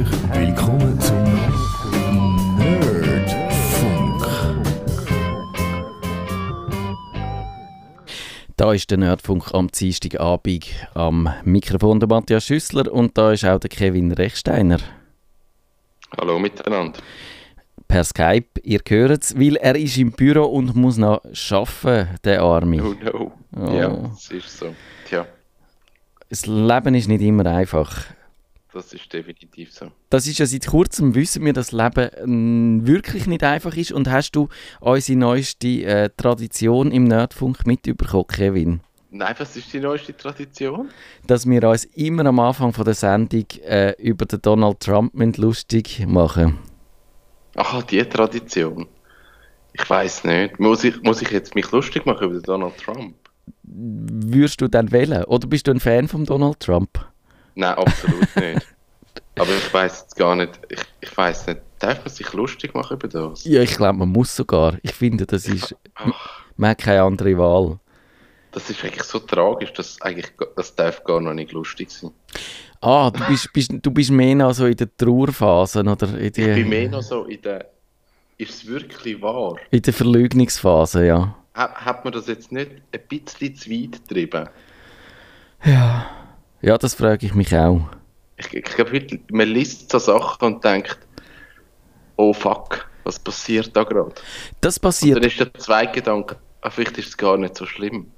herzlich 0.00 0.32
willkommen 0.32 1.00
zum 1.00 1.24
Nerdfunk. 2.58 4.26
Da 8.56 8.72
ist 8.72 8.90
der 8.90 8.98
Nerdfunk 8.98 9.52
am 9.52 9.68
Dienstagabend 9.68 10.66
am 10.94 11.28
Mikrofon 11.44 12.00
der 12.00 12.08
Matthias 12.08 12.46
Schüssler 12.46 12.90
und 12.92 13.16
da 13.18 13.32
ist 13.32 13.44
auch 13.44 13.58
der 13.58 13.68
Kevin 13.70 14.12
Rechsteiner 14.12 14.78
Hallo 16.18 16.38
miteinander. 16.38 17.00
per 17.86 18.04
Skype. 18.04 18.60
Ihr 18.62 18.80
hört 18.88 19.22
es, 19.24 19.38
weil 19.38 19.56
er 19.56 19.76
ist 19.76 19.98
im 19.98 20.12
Büro 20.12 20.44
und 20.46 20.74
muss 20.76 20.96
noch 20.96 21.20
arbeiten, 21.50 22.18
der 22.24 22.42
Arme. 22.42 22.82
Oh 22.82 22.94
no. 23.04 23.32
Oh. 23.56 23.76
Ja, 23.76 23.88
das 23.88 24.30
ist 24.30 24.58
so. 24.58 24.74
Tja, 25.06 25.26
Das 26.28 26.46
Leben 26.46 26.94
ist 26.94 27.08
nicht 27.08 27.22
immer 27.22 27.46
einfach. 27.46 28.04
Das 28.72 28.92
ist 28.92 29.12
definitiv 29.12 29.72
so. 29.72 29.90
Das 30.10 30.26
ist 30.26 30.38
ja 30.38 30.46
seit 30.46 30.66
kurzem, 30.66 31.14
wissen 31.14 31.44
wir, 31.44 31.52
dass 31.52 31.70
das 31.70 31.72
Leben 31.72 32.80
mm, 32.80 32.86
wirklich 32.86 33.26
nicht 33.26 33.42
einfach 33.42 33.76
ist. 33.76 33.92
Und 33.92 34.08
hast 34.10 34.32
du 34.32 34.48
unsere 34.80 35.18
neueste 35.18 35.84
äh, 35.84 36.10
Tradition 36.16 36.92
im 36.92 37.04
Nerdfunk 37.04 37.66
mitbekommen, 37.66 38.26
Kevin? 38.28 38.80
Nein, 39.12 39.34
was 39.38 39.56
ist 39.56 39.72
die 39.72 39.80
neueste 39.80 40.16
Tradition? 40.16 40.88
Dass 41.26 41.48
wir 41.48 41.68
uns 41.68 41.84
immer 41.84 42.24
am 42.26 42.38
Anfang 42.38 42.72
von 42.72 42.84
der 42.84 42.94
Sendung 42.94 43.46
äh, 43.64 43.92
über 44.00 44.24
den 44.24 44.40
Donald 44.40 44.80
Trump 44.80 45.12
lustig 45.36 46.06
machen 46.06 46.58
Ach, 47.56 47.82
die 47.82 48.02
Tradition. 48.04 48.86
Ich 49.72 49.88
weiß 49.88 50.24
nicht. 50.24 50.60
Muss 50.60 50.84
ich, 50.84 51.02
muss 51.02 51.22
ich 51.22 51.30
jetzt 51.30 51.54
mich 51.54 51.70
lustig 51.72 52.06
machen 52.06 52.24
über 52.26 52.34
den 52.34 52.42
Donald 52.42 52.76
Trump? 52.78 53.14
Würdest 53.62 54.60
du 54.60 54.68
dann 54.68 54.92
wählen? 54.92 55.24
Oder 55.24 55.48
bist 55.48 55.66
du 55.66 55.72
ein 55.72 55.80
Fan 55.80 56.06
von 56.06 56.24
Donald 56.24 56.60
Trump? 56.60 57.09
Nein, 57.60 57.74
absolut 57.74 58.36
nicht. 58.36 58.66
Aber 59.38 59.50
ich 59.50 59.72
weiß 59.72 60.00
jetzt 60.00 60.16
gar 60.16 60.34
nicht. 60.36 60.58
Ich, 60.68 60.80
ich 61.00 61.16
weiß 61.16 61.46
nicht. 61.48 61.60
Darf 61.78 61.98
man 62.00 62.08
sich 62.12 62.32
lustig 62.32 62.74
machen 62.74 62.96
über 62.96 63.08
das? 63.08 63.44
Ja, 63.44 63.62
ich 63.62 63.76
glaube, 63.76 63.98
man 63.98 64.08
muss 64.10 64.34
sogar. 64.34 64.76
Ich 64.82 64.92
finde, 64.92 65.24
das 65.26 65.46
ist. 65.46 65.74
Ach, 65.94 66.42
Man 66.56 66.70
hat 66.70 66.78
keine 66.78 67.02
andere 67.02 67.36
Wahl. 67.38 67.78
das 68.52 68.68
ist 68.68 68.84
eigentlich 68.84 69.04
so 69.04 69.18
tragisch, 69.18 69.72
dass 69.72 70.00
eigentlich 70.02 70.30
das 70.56 70.74
darf 70.74 71.02
gar 71.04 71.20
noch 71.20 71.32
nicht 71.34 71.52
lustig 71.52 71.90
sein. 71.90 72.10
Ah, 72.82 73.10
du 73.10 73.22
bist, 73.26 73.52
bist, 73.52 73.70
du 73.80 73.90
bist 73.90 74.10
mehr 74.10 74.34
noch 74.34 74.52
so 74.54 74.66
in 74.66 74.76
der 74.76 74.88
Trauerphase 74.96 75.80
oder 75.80 76.08
in 76.18 76.26
Ich 76.26 76.32
bin 76.34 76.68
mehr 76.68 76.88
noch 76.88 77.02
so 77.02 77.24
in 77.24 77.40
der. 77.42 77.66
Ist 78.38 78.54
es 78.54 78.66
wirklich 78.66 79.20
wahr? 79.20 79.56
in 79.70 79.82
der 79.82 79.92
Verleugnungsphase, 79.92 81.06
ja. 81.06 81.34
Hat, 81.54 81.74
hat 81.84 82.04
man 82.04 82.12
das 82.14 82.26
jetzt 82.26 82.52
nicht 82.52 82.70
ein 82.92 83.00
bisschen 83.08 83.54
zu 83.54 83.70
weit 83.70 83.92
getrieben? 84.08 84.48
Ja, 85.64 86.06
das 86.78 86.94
frage 86.94 87.26
ich 87.26 87.34
mich 87.34 87.54
auch. 87.56 87.80
Ich, 88.36 88.52
ich 88.52 88.64
glaube, 88.64 88.92
heute, 88.92 89.18
man 89.30 89.48
liest 89.48 89.90
so 89.90 89.98
Sachen 89.98 90.54
und 90.54 90.64
denkt, 90.64 90.98
oh 92.16 92.32
fuck, 92.32 92.88
was 93.04 93.18
passiert 93.18 93.74
da 93.74 93.84
gerade? 93.84 94.14
Das 94.60 94.76
Dann 94.76 94.88
passiert. 94.88 95.24
ist 95.24 95.40
der 95.40 95.52
zweite 95.54 95.92
Gedanke, 95.92 96.36
ah, 96.60 96.70
vielleicht 96.70 96.98
ist 96.98 97.08
es 97.08 97.16
gar 97.16 97.36
nicht 97.36 97.56
so 97.56 97.66
schlimm. 97.66 98.10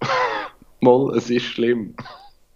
Moll, 0.80 1.16
es 1.16 1.30
ist 1.30 1.44
schlimm. 1.46 1.94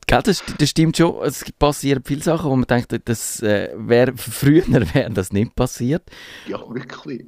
Gell, 0.06 0.22
das, 0.22 0.42
das 0.58 0.70
stimmt 0.70 0.96
schon. 0.96 1.22
Es 1.22 1.44
passieren 1.58 2.02
viele 2.04 2.22
Sachen, 2.22 2.50
wo 2.50 2.56
man 2.56 2.66
denkt, 2.66 2.94
das 3.04 3.42
äh, 3.42 3.70
wär, 3.76 4.12
früher 4.16 4.64
wäre 4.94 5.10
das 5.10 5.32
nicht 5.32 5.54
passiert. 5.54 6.02
Ja, 6.46 6.58
wirklich. 6.68 7.26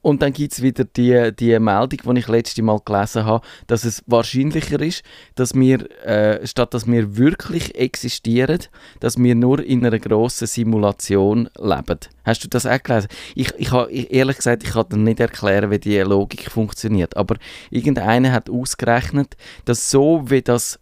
Und 0.00 0.22
dann 0.22 0.32
gibt 0.32 0.52
es 0.52 0.62
wieder 0.62 0.84
die, 0.84 1.32
die 1.34 1.58
Meldung, 1.58 2.14
die 2.14 2.20
ich 2.20 2.28
letztes 2.28 2.64
Mal 2.64 2.80
gelesen 2.84 3.24
habe, 3.24 3.44
dass 3.66 3.84
es 3.84 4.02
wahrscheinlicher 4.06 4.80
ist, 4.80 5.02
dass 5.34 5.54
wir, 5.54 5.90
äh, 6.06 6.46
statt 6.46 6.72
dass 6.72 6.86
wir 6.86 7.16
wirklich 7.16 7.74
existieren, 7.74 8.60
dass 9.00 9.18
wir 9.18 9.34
nur 9.34 9.62
in 9.62 9.84
einer 9.84 9.98
grossen 9.98 10.46
Simulation 10.46 11.48
leben. 11.58 11.98
Hast 12.24 12.44
du 12.44 12.48
das 12.48 12.66
auch 12.66 12.82
gelesen? 12.82 13.08
Ich, 13.34 13.52
ich, 13.58 13.72
ha- 13.72 13.88
ich, 13.90 14.12
ehrlich 14.12 14.36
gesagt, 14.36 14.62
ich 14.62 14.70
kann 14.70 14.88
dir 14.88 14.96
nicht 14.98 15.20
erklären, 15.20 15.70
wie 15.70 15.78
die 15.78 15.98
Logik 15.98 16.50
funktioniert. 16.50 17.16
Aber 17.16 17.36
irgendeiner 17.70 18.32
hat 18.32 18.48
ausgerechnet, 18.50 19.36
dass 19.64 19.90
so 19.90 20.22
wie, 20.30 20.42
das, 20.42 20.78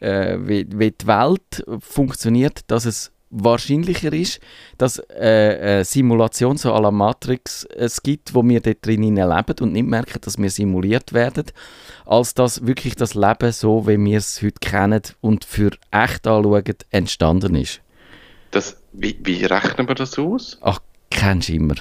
äh, 0.00 0.38
wie, 0.40 0.66
wie 0.72 0.92
die 0.92 1.06
Welt 1.06 1.64
funktioniert, 1.80 2.60
dass 2.68 2.84
es 2.86 3.12
wahrscheinlicher 3.30 4.12
ist, 4.12 4.40
dass 4.76 4.98
äh, 4.98 5.58
eine 5.60 5.84
Simulation 5.84 6.56
so 6.56 6.74
à 6.74 6.80
la 6.80 6.90
Matrix 6.90 7.64
es 7.64 8.02
gibt, 8.02 8.34
wo 8.34 8.42
wir 8.44 8.60
dort 8.60 8.84
drinnen 8.84 9.16
leben 9.16 9.54
und 9.60 9.72
nicht 9.72 9.86
merken, 9.86 10.20
dass 10.20 10.36
wir 10.38 10.50
simuliert 10.50 11.12
werden, 11.12 11.46
als 12.06 12.34
dass 12.34 12.66
wirklich 12.66 12.96
das 12.96 13.14
Leben 13.14 13.52
so, 13.52 13.86
wie 13.86 13.98
wir 13.98 14.18
es 14.18 14.42
heute 14.42 14.58
kennen 14.60 15.02
und 15.20 15.44
für 15.44 15.70
echt 15.90 16.26
anschauen, 16.26 16.74
entstanden 16.90 17.54
ist. 17.54 17.80
Das, 18.50 18.76
wie, 18.92 19.18
wie 19.22 19.44
rechnen 19.44 19.86
wir 19.86 19.94
das 19.94 20.18
aus? 20.18 20.58
Ach, 20.60 20.80
kennst 21.10 21.48
du 21.48 21.54
immer. 21.54 21.76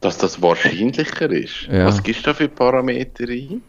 Dass 0.00 0.18
das 0.18 0.40
wahrscheinlicher 0.40 1.30
ist? 1.30 1.68
Ja. 1.70 1.86
Was 1.86 2.02
gibst 2.02 2.22
du 2.22 2.30
da 2.30 2.34
für 2.34 2.48
Parameter 2.48 3.28
ein? 3.28 3.62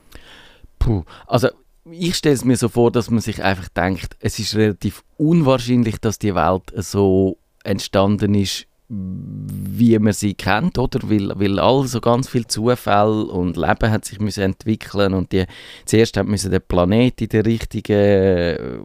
Puh. 0.80 1.04
Also, 1.26 1.50
ich 1.92 2.16
stelle 2.16 2.36
es 2.36 2.46
mir 2.46 2.58
so 2.58 2.70
vor, 2.70 2.92
dass 2.92 3.10
man 3.10 3.22
sich 3.22 3.44
einfach 3.44 3.70
denkt, 3.70 4.16
es 4.20 4.40
ist 4.40 4.56
relativ 4.56 5.04
unwahrscheinlich, 5.18 5.98
dass 6.00 6.20
die 6.20 6.36
Welt 6.36 6.72
so 6.76 7.38
entstanden 7.64 8.34
ist, 8.36 8.68
wie 8.90 10.00
man 10.00 10.14
sie 10.14 10.34
kennt, 10.34 10.78
oder? 10.78 11.00
Weil, 11.10 11.38
weil 11.38 11.60
all 11.60 11.86
so 11.88 12.00
ganz 12.00 12.30
viel 12.30 12.48
Zufall 12.48 13.24
und 13.24 13.58
Leben 13.58 13.92
hat 13.92 14.06
sich 14.06 14.22
müssen 14.22 14.44
entwickeln 14.44 15.14
und 15.14 15.34
die 15.34 15.46
zuerst 15.86 16.16
hat 16.16 16.26
müssen 16.26 16.52
der 16.52 16.62
Planet 16.62 17.22
in 17.22 17.28
der 17.28 17.46
richtigen, 17.46 17.94
äh, 17.94 18.80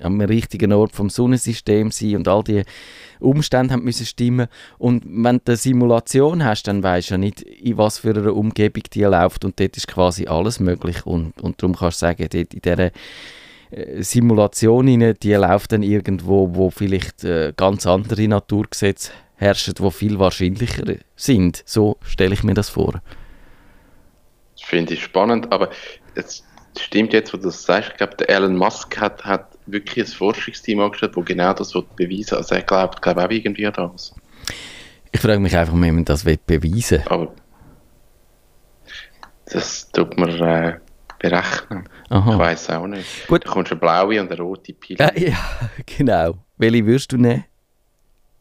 am 0.00 0.18
richtigen 0.22 0.72
Ort 0.72 0.92
vom 0.92 1.10
Sonnensystem 1.10 1.90
sein 1.90 2.16
und 2.16 2.26
all 2.26 2.42
die 2.42 2.62
Umstände 3.20 3.74
haben 3.74 3.84
müssen 3.84 4.06
stimmen. 4.06 4.48
Und 4.78 5.04
wenn 5.04 5.38
du 5.44 5.52
eine 5.52 5.56
Simulation 5.56 6.42
hast, 6.42 6.66
dann 6.66 6.82
weißt 6.82 7.10
du 7.10 7.14
ja 7.14 7.18
nicht, 7.18 7.42
in 7.42 7.76
was 7.76 7.98
für 7.98 8.10
einer 8.10 8.34
Umgebung 8.34 8.84
die 8.92 9.02
läuft. 9.02 9.44
Und 9.44 9.60
dort 9.60 9.76
ist 9.76 9.88
quasi 9.88 10.26
alles 10.26 10.60
möglich. 10.60 11.04
Und, 11.04 11.40
und 11.42 11.60
darum 11.60 11.76
kannst 11.76 12.00
du 12.00 12.06
sagen, 12.06 12.28
dort 12.30 12.54
in 12.54 12.62
dieser 12.62 12.90
Simulation 13.98 14.88
rein, 14.88 15.14
die 15.22 15.34
läuft 15.34 15.72
dann 15.72 15.82
irgendwo, 15.82 16.54
wo 16.54 16.70
vielleicht 16.70 17.24
äh, 17.24 17.52
ganz 17.56 17.86
andere 17.86 18.26
Naturgesetze 18.26 19.12
herrschen, 19.36 19.74
die 19.74 19.90
viel 19.90 20.18
wahrscheinlicher 20.18 20.96
sind. 21.16 21.62
So 21.66 21.98
stelle 22.02 22.34
ich 22.34 22.42
mir 22.42 22.54
das 22.54 22.70
vor. 22.70 23.00
Das 24.52 24.62
finde 24.66 24.94
ich 24.94 25.02
spannend, 25.02 25.52
aber 25.52 25.70
es 26.14 26.44
stimmt 26.78 27.12
jetzt, 27.12 27.32
wo 27.32 27.36
du 27.36 27.44
das 27.44 27.62
sagst. 27.62 27.90
Ich 27.92 27.96
glaube, 27.98 28.16
der 28.16 28.30
Elon 28.30 28.56
Musk 28.56 28.98
hat, 28.98 29.24
hat 29.24 29.56
wirklich 29.66 30.06
ein 30.06 30.12
Forschungsteam 30.12 30.80
angestellt, 30.80 31.12
das 31.16 31.24
genau 31.24 31.52
das 31.52 31.74
will 31.74 31.84
beweisen 31.96 32.36
Also 32.36 32.54
er 32.54 32.62
glaubt, 32.62 33.02
glaube 33.02 33.24
auch 33.24 33.30
irgendwie 33.30 33.66
an 33.66 33.74
das. 33.74 34.14
Ich 35.12 35.20
frage 35.20 35.40
mich 35.40 35.56
einfach, 35.56 35.74
wie 35.74 35.92
man 35.92 36.04
das 36.04 36.24
will 36.24 36.38
beweisen 36.44 37.02
Aber 37.06 37.32
das 39.46 39.90
tut 39.90 40.18
man 40.18 40.30
äh, 40.40 40.78
berechnen. 41.18 41.88
Ich 42.06 42.10
Aha. 42.12 42.38
weiß 42.38 42.70
auch 42.70 42.86
nicht. 42.86 43.26
Gut. 43.26 43.44
Da 43.46 43.50
kommst 43.50 43.70
du 43.70 43.74
eine 43.74 43.80
blaue 43.80 44.20
und 44.20 44.30
eine 44.30 44.40
rote 44.40 44.72
Pille. 44.72 44.98
Äh, 45.14 45.30
ja, 45.30 45.36
genau. 45.86 46.38
Welche 46.56 46.84
würdest 46.86 47.12
du 47.12 47.16
nehmen? 47.16 47.44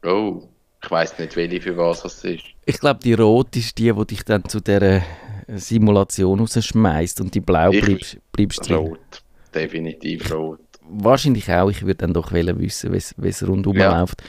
Oh, 0.05 0.47
ich 0.83 0.91
weiß 0.91 1.19
nicht, 1.19 1.35
welche 1.35 1.61
für 1.61 1.77
was 1.77 2.03
das 2.03 2.23
ist. 2.23 2.43
Ich 2.65 2.79
glaube, 2.79 2.99
die 3.03 3.13
rote 3.13 3.59
ist 3.59 3.77
die, 3.77 3.91
die 3.91 4.05
dich 4.07 4.23
dann 4.23 4.47
zu 4.47 4.59
dieser 4.61 5.01
Simulation 5.47 6.39
rausschmeißt 6.39 7.21
und 7.21 7.33
die 7.33 7.39
blau 7.41 7.71
Ich- 7.71 7.81
bleibst, 7.83 8.17
bleibst 8.31 8.67
drin. 8.69 8.77
Rot. 8.77 9.23
Definitiv 9.53 10.31
rot. 10.33 10.59
Wahrscheinlich 10.89 11.51
auch. 11.51 11.69
Ich 11.69 11.81
würde 11.81 11.95
dann 11.95 12.13
doch 12.13 12.31
wissen, 12.31 12.93
wie 12.93 13.27
es 13.29 13.47
rundum 13.47 13.75
Ja. 13.77 13.99
läuft. 13.99 14.23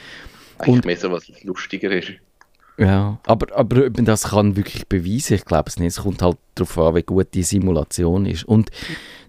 Eigentlich 0.57 0.75
Und- 0.75 0.85
mehr 0.85 0.97
so, 0.97 1.11
was 1.11 1.27
lustiger 1.43 1.91
ist. 1.91 2.11
Ja, 2.79 3.19
aber, 3.25 3.53
aber 3.57 3.87
ob 3.87 3.97
man 3.97 4.05
das 4.05 4.29
kann 4.29 4.55
wirklich 4.55 4.87
beweisen, 4.87 5.33
ich 5.33 5.43
glaube 5.43 5.67
es 5.67 5.77
nicht. 5.77 5.97
Es 5.97 6.03
kommt 6.03 6.21
halt 6.21 6.37
darauf 6.55 6.77
an, 6.77 6.95
wie 6.95 7.03
gut 7.03 7.27
die 7.33 7.43
Simulation 7.43 8.25
ist. 8.25 8.45
Und 8.45 8.69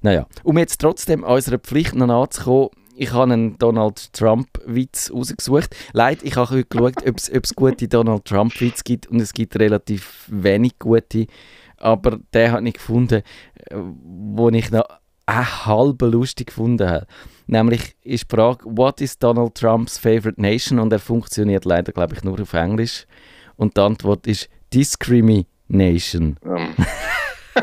naja, 0.02 0.26
um 0.44 0.56
jetzt 0.56 0.80
trotzdem 0.80 1.24
unserer 1.24 1.58
Pflicht 1.58 1.96
noch 1.96 2.06
nachzukommen, 2.06 2.68
ich 2.94 3.12
habe 3.12 3.32
einen 3.32 3.58
Donald 3.58 4.12
Trump-Witz 4.12 5.10
rausgesucht. 5.10 5.74
Leider, 5.92 6.24
ich 6.24 6.36
habe 6.36 6.50
heute 6.50 6.64
geschaut, 6.66 7.08
ob 7.08 7.44
es 7.44 7.54
gute 7.56 7.88
Donald 7.88 8.24
Trump-Witze 8.26 8.84
gibt 8.84 9.08
und 9.08 9.20
es 9.20 9.32
gibt 9.32 9.58
relativ 9.58 10.28
wenig 10.28 10.78
gute. 10.78 11.26
Aber 11.78 12.20
den 12.32 12.52
habe 12.52 12.68
ich 12.68 12.74
gefunden, 12.74 13.22
äh, 13.54 13.74
wo 13.74 14.50
ich 14.50 14.70
noch 14.70 14.84
eine 15.26 15.66
halbe 15.66 16.06
lustig 16.06 16.48
gefunden 16.48 16.88
habe. 16.88 17.06
Nämlich 17.46 17.96
ist 18.02 18.30
die 18.30 18.36
Frage, 18.36 18.64
what 18.64 19.00
is 19.00 19.18
Donald 19.18 19.54
Trumps 19.54 19.98
favorite 19.98 20.40
nation? 20.40 20.78
Und 20.78 20.92
er 20.92 20.98
funktioniert 20.98 21.64
leider, 21.64 21.92
glaube 21.92 22.14
ich, 22.14 22.22
nur 22.22 22.40
auf 22.40 22.52
Englisch. 22.52 23.06
Und 23.60 23.76
die 23.76 23.80
Antwort 23.82 24.26
ist 24.26 24.48
Discrimination. 24.72 26.38
Ähm. 26.46 26.74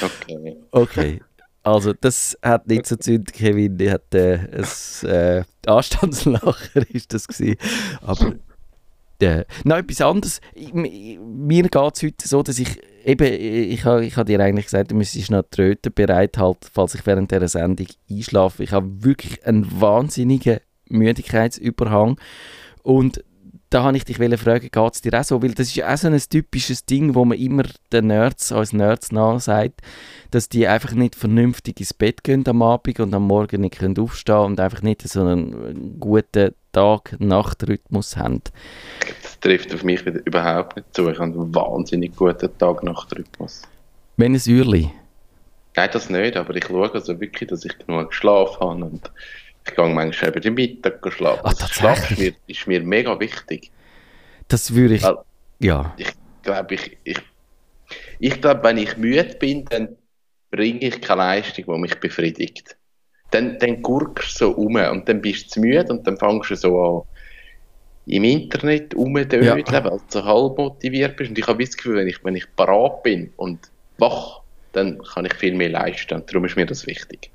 okay. 0.00 0.56
Okay. 0.70 1.22
Also, 1.64 1.92
das 1.92 2.38
hat 2.40 2.68
nicht 2.68 2.86
so 2.86 2.94
zündet, 2.94 3.32
Kevin. 3.32 3.76
Die 3.76 3.90
hat 3.90 4.14
äh, 4.14 4.38
ein 4.52 5.08
äh, 5.10 5.42
Anstandslacher, 5.66 6.88
ist 6.92 7.12
das 7.12 7.26
gewesen. 7.26 7.56
Aber 8.00 8.34
äh, 9.20 9.44
noch 9.64 9.78
etwas 9.78 10.00
anderes. 10.02 10.40
Ich, 10.54 10.72
mi- 10.72 11.18
mir 11.20 11.64
geht 11.64 11.96
es 11.96 12.02
heute 12.04 12.28
so, 12.28 12.44
dass 12.44 12.60
ich 12.60 12.80
eben, 13.04 13.26
ich 13.26 13.84
habe 13.84 14.04
ich 14.04 14.16
ha 14.16 14.22
dir 14.22 14.38
eigentlich 14.38 14.66
gesagt, 14.66 14.92
du 14.92 14.94
müsstest 14.94 15.32
noch 15.32 15.42
die 15.42 15.50
Tröte 15.50 15.90
bereithalten, 15.90 16.70
falls 16.72 16.94
ich 16.94 17.04
während 17.06 17.32
dieser 17.32 17.48
Sendung 17.48 17.88
einschlafe. 18.08 18.62
Ich 18.62 18.70
habe 18.70 19.02
wirklich 19.04 19.44
einen 19.44 19.80
wahnsinnigen 19.80 20.60
Müdigkeitsüberhang. 20.88 22.20
Und 22.84 23.24
da 23.72 23.84
habe 23.84 23.96
ich 23.96 24.04
dich 24.04 24.18
fragen, 24.18 24.68
geht 24.70 24.94
es 24.94 25.00
dir 25.00 25.18
auch 25.18 25.24
so? 25.24 25.42
Weil 25.42 25.54
das 25.54 25.68
ist 25.68 25.76
ja 25.76 25.92
auch 25.92 25.96
so 25.96 26.08
ein 26.08 26.18
typisches 26.18 26.84
Ding, 26.84 27.14
wo 27.14 27.24
man 27.24 27.38
immer 27.38 27.64
den 27.90 28.08
Nerds, 28.08 28.52
als 28.52 28.74
Nerds 28.74 29.12
nachsagt, 29.12 29.80
dass 30.30 30.50
die 30.50 30.66
einfach 30.66 30.92
nicht 30.92 31.14
vernünftig 31.14 31.80
ins 31.80 31.94
Bett 31.94 32.22
gehen 32.22 32.46
am 32.46 32.60
Abend 32.60 33.00
und 33.00 33.14
am 33.14 33.26
Morgen 33.26 33.62
nicht 33.62 33.78
können 33.78 33.98
aufstehen 33.98 34.36
und 34.36 34.60
einfach 34.60 34.82
nicht 34.82 35.02
so 35.08 35.22
einen 35.22 35.98
guten 35.98 36.54
Tag-Nacht-Rhythmus 36.72 38.16
haben. 38.16 38.42
Das 39.22 39.40
trifft 39.40 39.74
auf 39.74 39.82
mich 39.84 40.04
überhaupt 40.04 40.76
nicht 40.76 40.94
zu. 40.94 41.08
Ich 41.08 41.18
habe 41.18 41.32
einen 41.32 41.54
wahnsinnig 41.54 42.14
guten 42.14 42.50
Tag-Nacht-Rhythmus. 42.58 43.62
Wenn 44.18 44.34
es 44.34 44.46
Uhrli? 44.46 44.90
Nein, 45.76 45.88
das 45.90 46.10
nicht, 46.10 46.36
aber 46.36 46.54
ich 46.54 46.66
schaue 46.66 46.92
also 46.92 47.18
wirklich, 47.18 47.48
dass 47.48 47.64
ich 47.64 47.78
genug 47.78 48.10
geschlafen 48.10 48.60
habe 48.60 48.84
und 48.84 49.10
ich 49.66 49.74
gehe 49.76 49.88
manchmal 49.88 50.30
eben 50.30 50.40
den 50.40 50.54
Mittag 50.54 51.12
schlafen. 51.12 51.42
Ach, 51.44 51.54
das 51.54 51.70
Schlaf 51.70 52.10
ist 52.10 52.18
mir, 52.18 52.34
ist 52.46 52.66
mir 52.66 52.80
mega 52.82 53.18
wichtig. 53.18 53.70
Das 54.48 54.74
würde 54.74 54.94
ich, 54.94 55.02
Weil, 55.02 55.18
ja. 55.60 55.94
Ich 55.96 56.12
glaube, 56.42 56.74
ich, 56.74 56.98
ich, 57.04 57.18
ich 58.18 58.40
glaube, 58.40 58.62
wenn 58.64 58.78
ich 58.78 58.96
müde 58.96 59.36
bin, 59.38 59.64
dann 59.66 59.96
bringe 60.50 60.80
ich 60.80 61.00
keine 61.00 61.22
Leistung, 61.22 61.64
die 61.66 61.80
mich 61.80 61.94
befriedigt. 62.00 62.76
Dann, 63.30 63.58
dann 63.58 63.80
gurkst 63.80 64.40
du 64.40 64.46
so 64.46 64.50
um 64.52 64.74
und 64.74 65.08
dann 65.08 65.22
bist 65.22 65.46
du 65.46 65.48
zu 65.50 65.60
müde 65.60 65.86
und 65.88 66.06
dann 66.06 66.18
fängst 66.18 66.50
du 66.50 66.56
so 66.56 66.82
an, 66.82 67.02
im 68.04 68.24
Internet 68.24 68.94
rumdödeln, 68.94 69.44
ja. 69.44 69.54
weil 69.54 69.62
du 69.62 70.00
so 70.08 70.24
halb 70.24 70.58
motiviert 70.58 71.16
bist. 71.16 71.30
Und 71.30 71.38
ich 71.38 71.46
habe 71.46 71.64
das 71.64 71.76
Gefühl, 71.76 71.96
wenn 71.96 72.08
ich, 72.08 72.22
wenn 72.24 72.34
ich 72.34 72.44
parat 72.56 73.02
bin 73.04 73.32
und 73.36 73.60
wach, 73.98 74.40
dann 74.72 75.00
kann 75.02 75.24
ich 75.24 75.34
viel 75.34 75.54
mehr 75.54 75.70
leisten. 75.70 76.14
Und 76.14 76.28
darum 76.28 76.44
ist 76.44 76.56
mir 76.56 76.66
das 76.66 76.86
wichtig. 76.86 77.30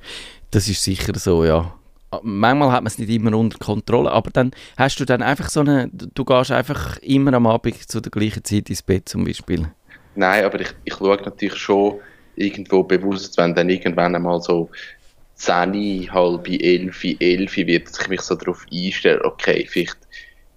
Das 0.51 0.67
ist 0.67 0.83
sicher 0.83 1.17
so, 1.17 1.45
ja 1.45 1.73
manchmal 2.21 2.71
hat 2.71 2.83
man 2.83 2.87
es 2.87 2.97
nicht 2.97 3.09
immer 3.09 3.35
unter 3.37 3.57
Kontrolle, 3.57 4.11
aber 4.11 4.31
dann 4.31 4.51
hast 4.77 4.99
du 4.99 5.05
dann 5.05 5.21
einfach 5.21 5.49
so 5.49 5.61
eine, 5.61 5.89
du 5.91 6.25
gehst 6.25 6.51
einfach 6.51 6.97
immer 6.99 7.33
am 7.33 7.47
Abend 7.47 7.89
zu 7.89 8.01
der 8.01 8.11
gleichen 8.11 8.43
Zeit 8.43 8.69
ins 8.69 8.81
Bett 8.81 9.09
zum 9.09 9.25
Beispiel. 9.25 9.67
Nein, 10.15 10.45
aber 10.45 10.61
ich, 10.61 10.73
ich 10.83 10.93
schaue 10.95 11.17
natürlich 11.17 11.55
schon 11.55 11.99
irgendwo 12.35 12.83
bewusst, 12.83 13.37
wenn 13.37 13.53
dann 13.53 13.69
irgendwann 13.69 14.15
einmal 14.15 14.41
so 14.41 14.69
10, 15.35 16.11
halb 16.11 16.49
11, 16.49 17.03
11 17.19 17.57
wird, 17.57 17.87
dass 17.87 18.01
ich 18.01 18.09
mich 18.09 18.21
so 18.21 18.35
darauf 18.35 18.65
einstelle, 18.71 19.23
okay, 19.23 19.65
vielleicht 19.69 19.97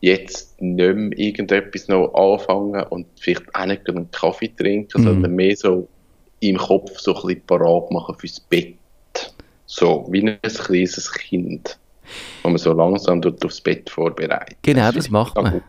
jetzt 0.01 0.61
nicht 0.63 0.95
mehr 0.95 1.19
irgendetwas 1.19 1.89
noch 1.89 2.15
anfangen 2.15 2.83
und 2.85 3.07
vielleicht 3.19 3.55
auch 3.55 3.67
nicht 3.67 3.89
einen 3.89 4.11
Kaffee 4.11 4.49
trinken, 4.49 5.03
mhm. 5.03 5.05
sondern 5.05 5.35
mehr 5.35 5.57
so 5.57 5.89
im 6.41 6.57
Kopf 6.57 6.99
so 6.99 7.15
ein 7.15 7.23
bisschen 7.27 7.47
parat 7.47 7.91
machen 7.91 8.17
fürs 8.19 8.41
Bett. 8.41 8.77
So, 9.73 10.05
wie 10.11 10.29
ein 10.29 10.41
kleines 10.43 11.13
Kind, 11.13 11.79
wo 12.43 12.49
man 12.49 12.59
so 12.59 12.73
langsam 12.73 13.21
dort 13.21 13.45
aufs 13.45 13.61
Bett 13.61 13.89
vorbereitet. 13.89 14.59
Genau, 14.63 14.87
das, 14.87 14.97
das 14.97 15.11
macht 15.11 15.37
man. 15.37 15.63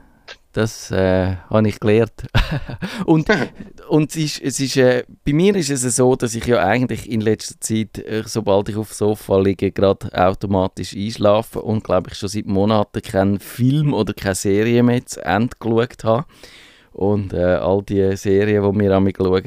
Das 0.53 0.89
äh, 0.89 1.35
habe 1.51 1.67
ich 1.67 1.79
gelernt. 1.79 2.25
und 3.05 3.27
und 3.89 4.09
es 4.09 4.15
ist, 4.15 4.41
es 4.41 4.59
ist, 4.59 4.77
äh, 4.77 5.03
bei 5.23 5.33
mir 5.33 5.55
ist 5.55 5.69
es 5.69 5.95
so, 5.95 6.15
dass 6.15 6.33
ich 6.33 6.47
ja 6.47 6.65
eigentlich 6.65 7.11
in 7.11 7.21
letzter 7.21 7.61
Zeit, 7.61 7.99
äh, 7.99 8.23
sobald 8.25 8.69
ich 8.69 8.75
aufs 8.75 8.97
Sofa 8.97 9.37
liege, 9.37 9.71
gerade 9.71 10.11
automatisch 10.13 10.95
einschlafe 10.95 11.61
und 11.61 11.83
glaube 11.83 12.09
ich 12.11 12.17
schon 12.17 12.29
seit 12.29 12.47
Monaten 12.47 13.03
keinen 13.03 13.39
Film 13.39 13.93
oder 13.93 14.15
keine 14.15 14.33
Serie 14.33 14.81
mehr 14.81 15.05
zu 15.05 15.23
Ende 15.23 15.55
geschaut 15.59 16.03
habe. 16.03 16.25
Und 16.93 17.31
äh, 17.31 17.55
all 17.55 17.81
die 17.83 18.17
Serien, 18.17 18.63
die 18.63 18.79
wir 18.79 18.91
an 18.91 19.09
schauen, 19.15 19.43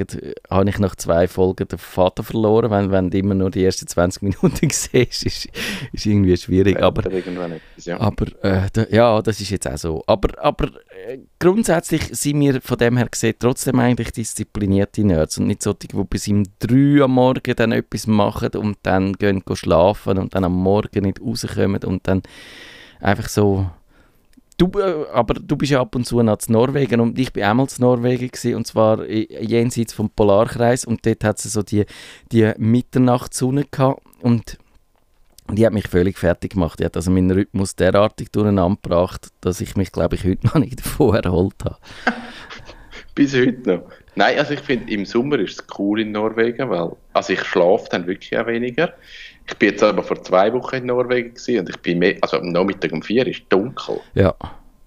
habe 0.50 0.70
ich 0.70 0.79
nach 0.79 0.96
zwei 0.96 1.29
Folgen 1.29 1.69
den 1.69 1.79
Vater 1.79 2.23
verloren. 2.23 2.70
Wenn, 2.70 2.91
wenn 2.91 3.11
du 3.11 3.19
immer 3.19 3.35
nur 3.35 3.50
die 3.50 3.62
ersten 3.64 3.87
20 3.87 4.23
Minuten 4.23 4.50
siehst, 4.70 5.26
ist, 5.26 5.49
ist 5.93 6.06
irgendwie 6.06 6.37
schwierig. 6.38 6.82
Aber, 6.82 7.05
etwas, 7.05 7.85
ja, 7.85 8.00
aber 8.00 8.26
äh, 8.43 8.69
da, 8.73 8.87
ja, 8.91 9.20
das 9.20 9.43
ist 9.43 9.50
jetzt 9.50 9.69
auch 9.69 9.76
so. 9.76 10.02
Aber, 10.06 10.43
aber 10.43 10.69
äh, 11.06 11.19
grundsätzlich 11.38 12.05
sind 12.12 12.41
wir 12.41 12.62
von 12.62 12.79
dem 12.79 12.96
her 12.96 13.08
gesehen 13.11 13.35
trotzdem 13.38 13.79
eigentlich 13.79 14.12
disziplinierte 14.12 15.05
Nerds 15.05 15.37
und 15.37 15.46
nicht 15.46 15.62
solche, 15.62 15.88
die 15.88 16.05
bis 16.05 16.26
um 16.29 16.44
3 16.61 17.05
am 17.05 17.12
Morgen 17.12 17.55
dann 17.56 17.73
etwas 17.73 18.06
machen 18.06 18.50
und 18.55 18.79
dann 18.85 19.12
gehen 19.12 19.43
schlafen 19.52 20.17
und 20.17 20.35
dann 20.35 20.44
am 20.44 20.55
Morgen 20.55 21.05
nicht 21.05 21.20
rauskommen 21.20 21.85
und 21.85 22.08
dann 22.08 22.23
einfach 23.00 23.29
so 23.29 23.67
Du, 24.56 24.70
äh, 24.78 25.06
aber 25.12 25.34
du 25.34 25.56
bist 25.56 25.72
ja 25.72 25.80
ab 25.80 25.94
und 25.96 26.06
zu 26.06 26.22
nach 26.22 26.38
Norwegen 26.48 27.00
und 27.00 27.18
ich 27.18 27.32
bin 27.32 27.42
einmal 27.42 27.66
in 27.66 27.82
Norwegen 27.82 28.28
gewesen, 28.28 28.54
und 28.54 28.66
zwar 28.66 29.08
jenseits 29.08 29.92
vom 29.92 30.10
Polarkreis 30.10 30.84
und 30.84 31.04
dort 31.04 31.24
hat 31.24 31.44
es 31.44 31.52
so 31.52 31.62
die, 31.62 31.86
die 32.30 32.52
Mitternachtssonne 32.56 33.64
gehabt 33.70 34.02
und 34.20 34.58
die 35.50 35.66
hat 35.66 35.72
mich 35.72 35.88
völlig 35.88 36.18
fertig 36.18 36.52
gemacht. 36.52 36.80
Die 36.80 36.84
hat 36.84 36.96
also 36.96 37.10
meinen 37.10 37.30
Rhythmus 37.30 37.76
derartig 37.76 38.30
durcheinander 38.30 38.78
gebracht, 38.80 39.28
dass 39.40 39.60
ich 39.60 39.76
mich, 39.76 39.92
glaube 39.92 40.14
ich, 40.14 40.24
heute 40.24 40.46
noch 40.46 40.54
nicht 40.54 40.80
davon 40.84 41.16
erholt 41.16 41.56
habe. 41.64 41.76
Bis 43.14 43.34
heute 43.34 43.68
noch? 43.68 43.82
Nein, 44.16 44.38
also 44.38 44.54
ich 44.54 44.60
finde, 44.60 44.92
im 44.92 45.04
Sommer 45.04 45.38
ist 45.38 45.60
es 45.60 45.78
cool 45.78 46.00
in 46.00 46.12
Norwegen, 46.12 46.70
weil 46.70 46.92
also 47.12 47.32
ich 47.32 47.42
schlafe 47.44 47.88
dann 47.90 48.06
wirklich 48.06 48.36
auch 48.38 48.46
weniger. 48.46 48.94
Ich 49.46 49.56
bin 49.56 49.70
jetzt 49.70 49.82
aber 49.82 50.02
vor 50.02 50.23
zwei 50.23 50.52
Wochen 50.52 50.76
in 50.76 50.87
Norwegen 50.87 51.35
gewesen 51.35 51.61
und 51.61 51.69
ich 51.69 51.76
bin 51.79 51.99
mehr, 51.99 52.17
also 52.23 52.38
am 52.38 52.49
Nachmittag 52.49 52.93
um 52.93 53.02
vier 53.02 53.26
ist 53.26 53.43
dunkel. 53.50 54.00
Ja. 54.14 54.35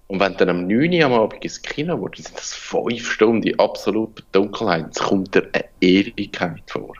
Und 0.08 0.20
wenn 0.20 0.36
dann 0.36 0.48
am 0.48 0.66
9 0.66 0.92
Uhr 0.92 1.04
am 1.04 1.12
Abend 1.12 1.44
ins 1.44 1.60
Kino 1.60 1.98
wurde, 2.00 2.22
sind 2.22 2.36
das 2.36 2.54
fünf 2.54 3.10
Stunden 3.10 3.46
in 3.46 3.58
absoluter 3.58 4.22
Dunkelheit. 4.32 4.86
Es 4.90 5.02
kommt 5.02 5.34
dir 5.34 5.46
eine 5.52 5.64
Ewigkeit 5.80 6.62
vor. 6.66 6.94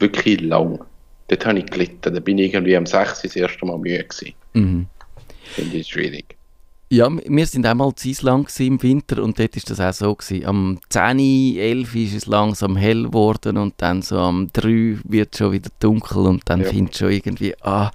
Wirklich 0.00 0.40
lang. 0.40 0.80
Dort 1.28 1.46
habe 1.46 1.60
ich 1.60 1.66
gelitten. 1.66 2.12
Da 2.12 2.20
bin 2.20 2.38
ich 2.38 2.52
irgendwie 2.52 2.76
am 2.76 2.86
6 2.86 3.22
das 3.22 3.36
erste 3.36 3.64
Mal 3.64 3.78
müde 3.78 4.04
gewesen. 4.04 4.34
Mhm. 4.52 4.86
Finde 5.44 5.76
ich 5.76 5.86
schwierig. 5.86 6.36
Ja, 6.94 7.08
wir 7.10 7.46
sind 7.46 7.66
einmal 7.66 7.92
zu 7.96 8.08
Island 8.08 8.48
im 8.60 8.80
Winter 8.80 9.20
und 9.20 9.36
dort 9.36 9.56
war 9.56 9.62
das 9.66 9.80
auch 9.80 9.92
so. 9.92 10.14
Gewesen. 10.14 10.46
Am 10.46 10.78
10, 10.90 11.18
11 11.58 11.94
ist 11.96 12.14
es 12.14 12.26
langsam 12.26 12.76
hell 12.76 13.02
geworden 13.04 13.56
und 13.56 13.74
dann 13.78 14.00
so 14.00 14.16
am 14.16 14.48
3 14.52 14.98
wird 15.02 15.32
es 15.32 15.38
schon 15.38 15.50
wieder 15.50 15.70
dunkel 15.80 16.18
und 16.18 16.42
dann 16.44 16.60
ja. 16.60 16.68
findest 16.68 17.00
du 17.00 17.06
schon 17.06 17.12
irgendwie, 17.12 17.54
ah, 17.62 17.90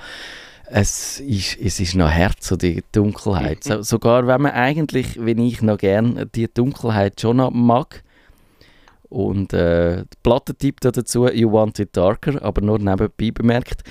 es 0.65 1.21
ist, 1.21 1.57
es 1.61 1.79
ist 1.79 1.95
noch 1.95 2.09
Herz, 2.09 2.49
so 2.49 2.57
die 2.57 2.83
Dunkelheit. 2.91 3.63
So, 3.63 3.81
sogar 3.83 4.27
wenn 4.27 4.41
man 4.41 4.51
eigentlich, 4.51 5.17
wenn 5.17 5.39
ich 5.39 5.61
noch 5.61 5.77
gern 5.77 6.29
die 6.35 6.53
Dunkelheit 6.53 7.21
schon 7.21 7.37
noch 7.37 7.51
mag, 7.51 8.03
und 9.07 9.53
äh, 9.53 10.03
die 10.03 10.17
Platte 10.21 10.53
tippt 10.53 10.85
dazu 10.85 11.27
You 11.27 11.51
Want 11.51 11.79
It 11.79 11.97
Darker, 11.97 12.43
aber 12.43 12.61
nur 12.61 12.77
nebenbei 12.77 13.31
bemerkt. 13.31 13.81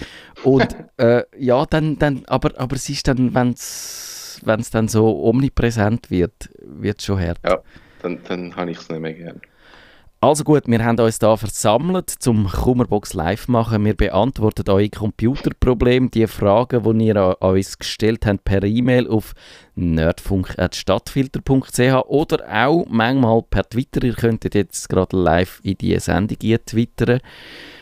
Und 0.44 0.76
äh, 0.98 1.24
ja, 1.36 1.66
dann, 1.66 1.98
dann 1.98 2.22
aber, 2.26 2.52
aber 2.56 2.76
es 2.76 2.88
ist 2.88 3.08
dann, 3.08 3.34
wenn 3.34 3.50
es 3.50 4.17
es 4.46 4.70
dann 4.70 4.88
so 4.88 5.24
omnipräsent 5.24 6.10
wird, 6.10 6.50
wird 6.62 6.98
es 6.98 7.04
schon 7.04 7.20
hart. 7.20 7.38
Ja, 7.44 7.58
dann, 8.02 8.18
dann 8.26 8.56
habe 8.56 8.70
ich 8.70 8.78
es 8.78 8.88
nicht 8.88 9.00
mehr 9.00 9.14
gern. 9.14 9.40
Also 10.20 10.42
gut, 10.42 10.64
wir 10.66 10.84
haben 10.84 10.98
uns 10.98 11.20
da 11.20 11.36
versammelt 11.36 12.10
zum 12.10 12.48
Kummerbox 12.48 13.14
Live 13.14 13.46
machen. 13.46 13.84
Wir 13.84 13.94
beantworten 13.94 14.68
eure 14.68 14.88
Computerprobleme, 14.88 16.08
die 16.08 16.26
Fragen, 16.26 16.98
die 16.98 17.06
ihr 17.06 17.16
an 17.16 17.34
uns 17.40 17.78
gestellt 17.78 18.26
habt, 18.26 18.42
per 18.42 18.64
E-Mail 18.64 19.06
auf 19.06 19.32
nerdfunk.stadtfilter.ch 19.76 22.08
oder 22.08 22.44
auch 22.52 22.84
manchmal 22.88 23.42
per 23.42 23.62
Twitter. 23.62 24.02
Ihr 24.02 24.14
könntet 24.14 24.56
jetzt 24.56 24.88
gerade 24.88 25.16
live 25.16 25.60
in 25.62 25.78
die 25.78 25.96
Sendung 26.00 26.38
twittern 26.66 27.20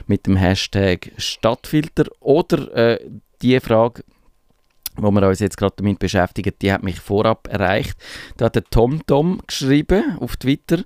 mit 0.06 0.26
dem 0.26 0.36
Hashtag 0.36 1.12
Stadtfilter 1.16 2.04
oder 2.20 2.70
äh, 2.76 3.00
die 3.40 3.58
Frage 3.60 4.02
wo 4.96 5.10
wir 5.10 5.26
uns 5.28 5.40
jetzt 5.40 5.56
gerade 5.56 5.76
damit 5.76 5.98
beschäftigen, 5.98 6.52
die 6.60 6.72
hat 6.72 6.82
mich 6.82 7.00
vorab 7.00 7.48
erreicht. 7.50 7.96
Da 8.36 8.46
hat 8.46 8.54
der 8.54 8.64
TomTom 8.64 9.40
geschrieben 9.46 10.16
auf 10.20 10.36
Twitter 10.36 10.84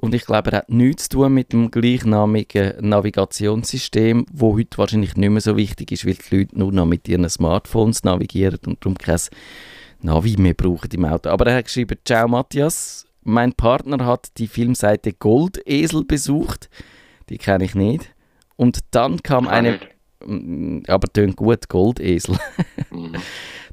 und 0.00 0.14
ich 0.14 0.26
glaube, 0.26 0.52
er 0.52 0.58
hat 0.58 0.70
nichts 0.70 1.08
zu 1.08 1.18
tun 1.18 1.34
mit 1.34 1.52
dem 1.52 1.70
gleichnamigen 1.70 2.74
Navigationssystem, 2.88 4.26
wo 4.32 4.56
heute 4.56 4.78
wahrscheinlich 4.78 5.16
nicht 5.16 5.30
mehr 5.30 5.40
so 5.40 5.56
wichtig 5.56 5.90
ist, 5.90 6.06
weil 6.06 6.14
die 6.14 6.36
Leute 6.36 6.58
nur 6.58 6.72
noch 6.72 6.86
mit 6.86 7.08
ihren 7.08 7.28
Smartphones 7.28 8.04
navigieren 8.04 8.60
und 8.66 8.84
darum 8.84 8.96
kein 8.96 9.18
Navi 10.00 10.36
mehr 10.38 10.54
brauchen 10.54 10.90
im 10.92 11.04
Auto. 11.04 11.30
Aber 11.30 11.46
er 11.48 11.56
hat 11.56 11.64
geschrieben, 11.64 11.98
Ciao 12.04 12.28
Matthias, 12.28 13.06
mein 13.22 13.52
Partner 13.52 14.06
hat 14.06 14.38
die 14.38 14.46
Filmseite 14.46 15.12
Goldesel 15.12 16.04
besucht, 16.04 16.70
die 17.28 17.38
kenne 17.38 17.64
ich 17.64 17.74
nicht. 17.74 18.14
Und 18.54 18.78
dann 18.92 19.22
kam 19.22 19.48
eine... 19.48 19.80
Aber 20.86 21.08
tönt 21.12 21.36
gut, 21.36 21.68
Goldesel. 21.68 22.38
mhm. 22.90 23.16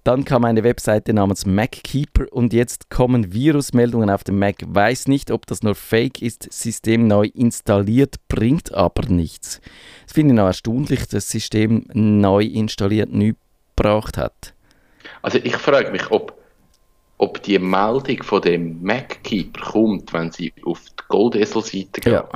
Dann 0.06 0.24
kam 0.24 0.46
eine 0.46 0.64
Webseite 0.64 1.16
namens 1.16 1.48
MacKeeper 1.48 2.32
und 2.32 2.54
jetzt 2.54 2.92
kommen 2.92 3.34
Virusmeldungen 3.34 4.12
auf 4.12 4.24
dem 4.24 4.38
Mac. 4.38 4.58
Weiß 4.64 5.08
nicht, 5.08 5.32
ob 5.32 5.48
das 5.48 5.64
nur 5.64 5.74
Fake 5.74 6.22
ist. 6.22 6.48
System 6.54 7.08
neu 7.08 7.32
installiert, 7.34 8.18
bringt 8.28 8.72
aber 8.72 9.08
nichts. 9.08 9.62
Das 10.04 10.14
finde 10.14 10.36
ich 10.36 10.38
noch 10.38 10.46
erstaunlich, 10.46 11.00
dass 11.00 11.10
das 11.10 11.30
System 11.32 11.88
neu 11.94 12.44
installiert 12.44 13.12
nichts 13.12 13.40
gebraucht 13.76 14.18
hat. 14.18 14.54
Also 15.22 15.40
ich 15.40 15.56
frage 15.58 15.92
mich, 15.92 16.12
ob, 16.12 16.38
ob 17.18 17.42
die 17.44 17.60
Meldung 17.60 18.24
von 18.24 18.42
dem 18.42 18.82
MacKeeper 18.84 19.72
kommt, 19.72 20.14
wenn 20.14 20.32
sie 20.32 20.54
auf 20.66 20.82
die 20.82 21.04
Goldesel-Seite 21.08 22.02
geht. 22.02 22.14
Ja. 22.14 22.30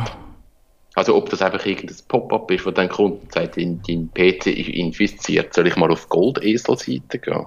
Also 1.00 1.16
ob 1.16 1.30
das 1.30 1.42
einfach 1.42 1.66
irgendein 1.66 1.96
Pop-up 2.10 2.52
ist, 2.52 2.66
wo 2.66 2.72
dann 2.72 2.90
kommt 2.90 3.24
und 3.24 3.32
sagt, 3.32 3.56
dein, 3.56 3.82
dein 3.88 4.10
PC 4.14 4.48
ist 4.48 4.68
infiziert, 4.68 5.54
soll 5.54 5.68
ich 5.68 5.78
mal 5.78 5.90
auf 5.90 6.10
Goldesel-Seite 6.10 7.20
gehen? 7.20 7.46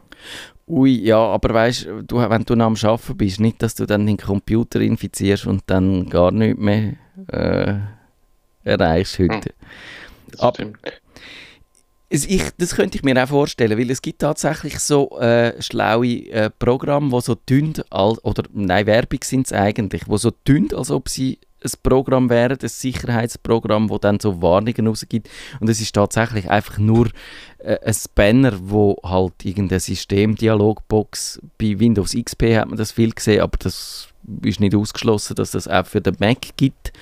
Ui, 0.66 0.90
ja, 0.90 1.18
aber 1.18 1.52
weißt 1.52 1.86
du, 2.06 2.16
wenn 2.16 2.44
du 2.44 2.54
noch 2.56 2.64
am 2.64 2.76
Arbeiten 2.82 3.14
bist, 3.18 3.40
nicht, 3.40 3.60
dass 3.60 3.74
du 3.74 3.84
dann 3.84 4.06
den 4.06 4.16
Computer 4.16 4.80
infizierst 4.80 5.46
und 5.46 5.64
dann 5.66 6.08
gar 6.08 6.30
nichts 6.30 6.58
mehr 6.58 6.94
äh, 7.26 7.74
erreichst 8.64 9.18
heute. 9.18 9.52
Das 10.30 10.54
stimmt. 10.54 10.78
Es, 12.08 12.24
ich, 12.24 12.44
das 12.56 12.74
könnte 12.74 12.96
ich 12.96 13.04
mir 13.04 13.22
auch 13.22 13.28
vorstellen, 13.28 13.78
weil 13.78 13.90
es 13.90 14.00
gibt 14.00 14.22
tatsächlich 14.22 14.78
so 14.78 15.18
äh, 15.20 15.60
schlaue 15.60 16.26
äh, 16.30 16.48
Programme, 16.58 17.10
die 17.10 17.20
so 17.20 17.36
al- 17.90 18.18
oder 18.22 18.44
nein, 18.54 18.86
Werbung 18.86 19.20
sind 19.22 19.46
es 19.46 19.52
eigentlich, 19.52 20.04
die 20.04 20.16
so 20.16 20.30
tun, 20.30 20.70
als 20.74 20.90
ob 20.90 21.10
sie 21.10 21.38
ein 21.64 21.70
Programm 21.82 22.30
wären, 22.30 22.58
ein 22.60 22.68
Sicherheitsprogramm, 22.68 23.90
wo 23.90 23.98
dann 23.98 24.20
so 24.20 24.42
Warnungen 24.42 24.86
rausgibt. 24.86 25.28
Und 25.60 25.68
es 25.68 25.80
ist 25.80 25.94
tatsächlich 25.94 26.50
einfach 26.50 26.78
nur 26.78 27.08
äh, 27.58 27.78
ein 27.84 27.96
Banner, 28.14 28.52
wo 28.60 28.96
halt 29.04 29.44
irgendeine 29.44 29.80
Systemdialogbox, 29.80 31.40
bei 31.58 31.78
Windows 31.78 32.14
XP 32.14 32.56
hat 32.56 32.68
man 32.68 32.78
das 32.78 32.92
viel 32.92 33.12
gesehen, 33.12 33.40
aber 33.42 33.56
das 33.58 34.08
ist 34.44 34.60
nicht 34.60 34.74
ausgeschlossen, 34.74 35.34
dass 35.36 35.50
das 35.52 35.68
auch 35.68 35.86
für 35.86 36.00
den 36.00 36.16
Mac 36.18 36.56
gibt. 36.56 36.92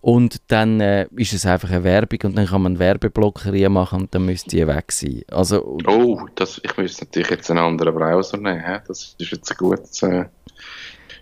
Und 0.00 0.36
dann 0.48 0.80
äh, 0.80 1.06
ist 1.16 1.34
es 1.34 1.44
einfach 1.44 1.70
eine 1.70 1.84
Werbung 1.84 2.20
und 2.24 2.38
dann 2.38 2.46
kann 2.46 2.62
man 2.62 2.80
einen 2.80 3.72
machen 3.72 4.02
und 4.02 4.14
dann 4.14 4.24
müsste 4.24 4.48
die 4.56 4.66
weg 4.66 4.92
sein. 4.92 5.22
Also, 5.30 5.78
Oh, 5.86 6.22
das, 6.36 6.58
ich 6.64 6.74
müsste 6.78 7.04
natürlich 7.04 7.28
jetzt 7.30 7.50
einen 7.50 7.60
anderen 7.60 7.94
Browser 7.94 8.38
nehmen. 8.38 8.64
hä? 8.64 8.78
Das 8.88 9.14
ist 9.18 9.30
jetzt 9.30 9.50
ein 9.50 9.56
gutes 9.58 10.02
äh, 10.02 10.24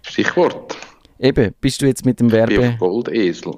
Stichwort. 0.02 0.76
Eben, 1.18 1.54
bist 1.60 1.80
du 1.82 1.87
jetzt 1.87 2.04
mit 2.04 2.20
dem 2.20 2.28
Ich 2.28 2.32
bin 2.32 2.48
Werbe... 2.50 2.68
auf 2.75 2.78
Goldesel. 2.78 3.52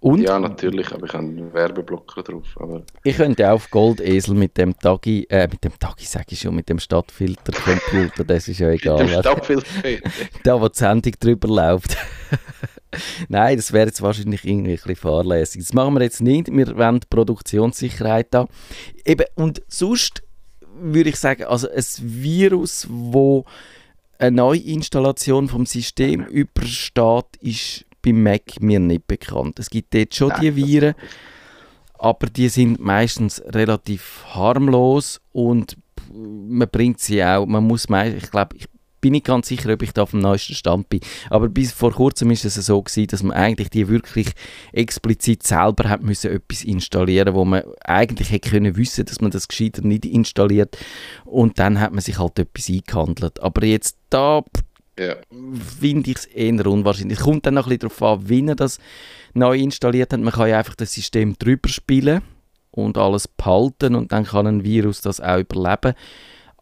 Und 0.00 0.20
Ja, 0.20 0.38
natürlich, 0.38 0.92
aber 0.92 1.06
ich 1.06 1.12
habe 1.14 1.24
einen 1.24 1.52
Werbeblocker 1.54 2.22
drauf. 2.22 2.44
Aber 2.56 2.82
ich 3.04 3.16
könnte 3.16 3.48
auch 3.48 3.54
auf 3.54 3.70
Goldesel 3.70 4.34
mit 4.34 4.58
dem 4.58 4.78
Tagi, 4.78 5.26
äh, 5.30 5.48
mit 5.50 5.64
dem 5.64 5.78
Tagi 5.78 6.04
sage 6.04 6.26
ich 6.30 6.40
schon, 6.40 6.54
mit 6.54 6.68
dem 6.68 6.78
Stadtfilter-Computer, 6.78 8.22
das 8.24 8.46
ist 8.48 8.58
ja 8.58 8.68
egal. 8.68 8.98
Dem 8.98 9.12
was- 9.12 9.20
Stadtfilter. 9.20 9.66
da, 10.42 10.60
wo 10.60 10.68
die 10.68 10.76
Sendung 10.78 11.12
drüber 11.18 11.48
läuft. 11.48 11.96
Nein, 13.28 13.56
das 13.56 13.72
wäre 13.72 13.86
jetzt 13.86 14.02
wahrscheinlich 14.02 14.44
irgendwie 14.44 14.72
ein 14.72 14.76
bisschen 14.76 14.96
fahrlässig. 14.96 15.62
Das 15.62 15.72
machen 15.72 15.94
wir 15.94 16.02
jetzt 16.02 16.20
nicht. 16.20 16.48
Wir 16.52 16.76
wollen 16.76 17.00
die 17.00 17.06
Produktionssicherheit 17.08 18.28
da. 18.30 18.46
Eben, 19.04 19.24
und 19.36 19.62
sonst 19.68 20.22
würde 20.80 21.10
ich 21.10 21.16
sagen, 21.16 21.44
also 21.44 21.68
ein 21.70 21.84
Virus, 22.00 22.86
wo 22.90 23.44
eine 24.18 24.36
Neuinstallation 24.36 25.48
vom 25.48 25.66
System 25.66 26.24
übersteht, 26.26 27.36
ist 27.40 27.84
beim 28.02 28.22
Mac 28.22 28.60
mir 28.60 28.80
nicht 28.80 29.06
bekannt. 29.06 29.58
Es 29.58 29.70
gibt 29.70 29.94
dort 29.94 30.14
schon 30.14 30.32
die 30.40 30.54
Viren, 30.56 30.94
aber 31.98 32.26
die 32.26 32.48
sind 32.48 32.80
meistens 32.80 33.42
relativ 33.46 34.24
harmlos 34.28 35.20
und 35.32 35.76
man 36.12 36.68
bringt 36.70 37.00
sie 37.00 37.24
auch, 37.24 37.46
man 37.46 37.64
muss 37.64 37.88
mei- 37.88 38.14
ich 38.14 38.30
glaube, 38.30 38.56
ich 38.56 38.66
bin 39.04 39.12
nicht 39.12 39.26
ganz 39.26 39.48
sicher, 39.48 39.70
ob 39.70 39.82
ich 39.82 39.92
da 39.92 40.04
auf 40.04 40.12
dem 40.12 40.20
neuesten 40.20 40.54
Stand 40.54 40.88
bin, 40.88 41.00
aber 41.28 41.50
bis 41.50 41.72
vor 41.72 41.92
kurzem 41.92 42.30
ist 42.30 42.46
es 42.46 42.54
so 42.54 42.80
gewesen, 42.80 43.06
dass 43.08 43.22
man 43.22 43.36
eigentlich 43.36 43.68
die 43.68 43.86
wirklich 43.88 44.28
explizit 44.72 45.42
selber 45.42 45.90
hat 45.90 46.02
müssen 46.02 46.30
etwas 46.32 46.64
installieren, 46.64 47.34
wo 47.34 47.44
man 47.44 47.64
eigentlich 47.84 48.30
hätte 48.30 48.48
können 48.48 48.78
wissen, 48.78 49.04
dass 49.04 49.20
man 49.20 49.30
das 49.30 49.46
gescheiter 49.46 49.82
nicht 49.82 50.06
installiert 50.06 50.78
und 51.26 51.58
dann 51.58 51.80
hat 51.80 51.92
man 51.92 52.00
sich 52.00 52.18
halt 52.18 52.38
etwas 52.38 52.70
eingehandelt. 52.70 53.42
Aber 53.42 53.66
jetzt 53.66 53.98
da 54.08 54.42
Ja. 54.98 55.16
finde 55.78 56.10
ich 56.10 56.16
es 56.16 56.24
eher 56.24 56.66
unwahrscheinlich. 56.66 57.18
Es 57.18 57.24
kommt 57.24 57.44
dann 57.44 57.54
noch 57.54 57.66
ein 57.66 57.76
bisschen 57.76 57.90
darauf 57.98 58.20
an, 58.20 58.28
wie 58.30 58.46
er 58.46 58.54
das 58.54 58.78
neu 59.34 59.58
installiert 59.58 60.14
hat. 60.14 60.20
Man 60.20 60.32
kann 60.32 60.48
ja 60.48 60.58
einfach 60.58 60.76
das 60.76 60.94
System 60.94 61.36
drüber 61.38 61.68
spielen 61.68 62.22
und 62.70 62.96
alles 62.96 63.28
behalten 63.28 63.96
und 63.96 64.12
dann 64.12 64.24
kann 64.24 64.46
ein 64.46 64.64
Virus 64.64 65.02
das 65.02 65.20
auch 65.20 65.40
überleben. 65.40 65.92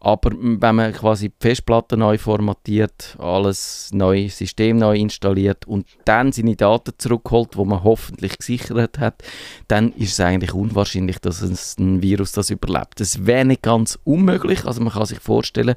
Aber 0.05 0.31
wenn 0.37 0.75
man 0.75 0.91
quasi 0.91 1.29
die 1.29 1.35
Festplatte 1.39 1.95
neu 1.95 2.17
formatiert, 2.17 3.15
alles 3.19 3.89
neu, 3.93 4.27
System 4.27 4.75
neu 4.75 4.97
installiert 4.97 5.65
und 5.65 5.87
dann 6.03 6.33
seine 6.33 6.57
Daten 6.57 6.91
zurückholt, 6.97 7.55
wo 7.55 7.63
man 7.63 7.85
hoffentlich 7.85 8.37
gesichert 8.37 8.99
hat, 8.99 9.23
dann 9.69 9.93
ist 9.93 10.11
es 10.11 10.19
eigentlich 10.19 10.53
unwahrscheinlich, 10.53 11.19
dass 11.19 11.41
es 11.41 11.77
ein 11.77 12.01
Virus 12.01 12.33
das 12.33 12.49
überlebt. 12.49 12.99
Das 12.99 13.25
wäre 13.25 13.45
nicht 13.45 13.61
ganz 13.61 13.97
unmöglich. 14.03 14.65
Also 14.65 14.81
man 14.81 14.91
kann 14.91 15.05
sich 15.05 15.21
vorstellen, 15.21 15.75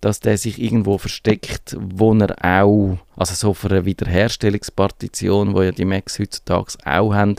dass 0.00 0.20
der 0.20 0.38
sich 0.38 0.62
irgendwo 0.62 0.96
versteckt, 0.96 1.76
wo 1.80 2.14
er 2.14 2.62
auch, 2.62 2.98
also 3.16 3.34
so 3.34 3.54
für 3.54 3.70
eine 3.70 3.84
Wiederherstellungspartition, 3.84 5.52
wo 5.52 5.62
ja 5.62 5.72
die 5.72 5.84
Macs 5.84 6.20
heutzutage 6.20 6.74
auch 6.84 7.12
haben, 7.12 7.34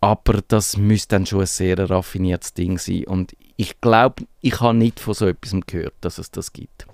aber 0.00 0.40
das 0.48 0.76
müsste 0.78 1.16
dann 1.16 1.26
schon 1.26 1.40
ein 1.40 1.46
sehr 1.46 1.78
raffiniertes 1.90 2.54
Ding 2.54 2.78
sein. 2.78 3.04
Und 3.04 3.34
ich 3.60 3.78
glaube, 3.82 4.24
ich 4.40 4.58
habe 4.62 4.78
nicht 4.78 5.00
von 5.00 5.12
so 5.12 5.26
etwas 5.26 5.54
gehört, 5.66 5.92
dass 6.00 6.16
es 6.16 6.30
das 6.30 6.54
gibt. 6.54 6.86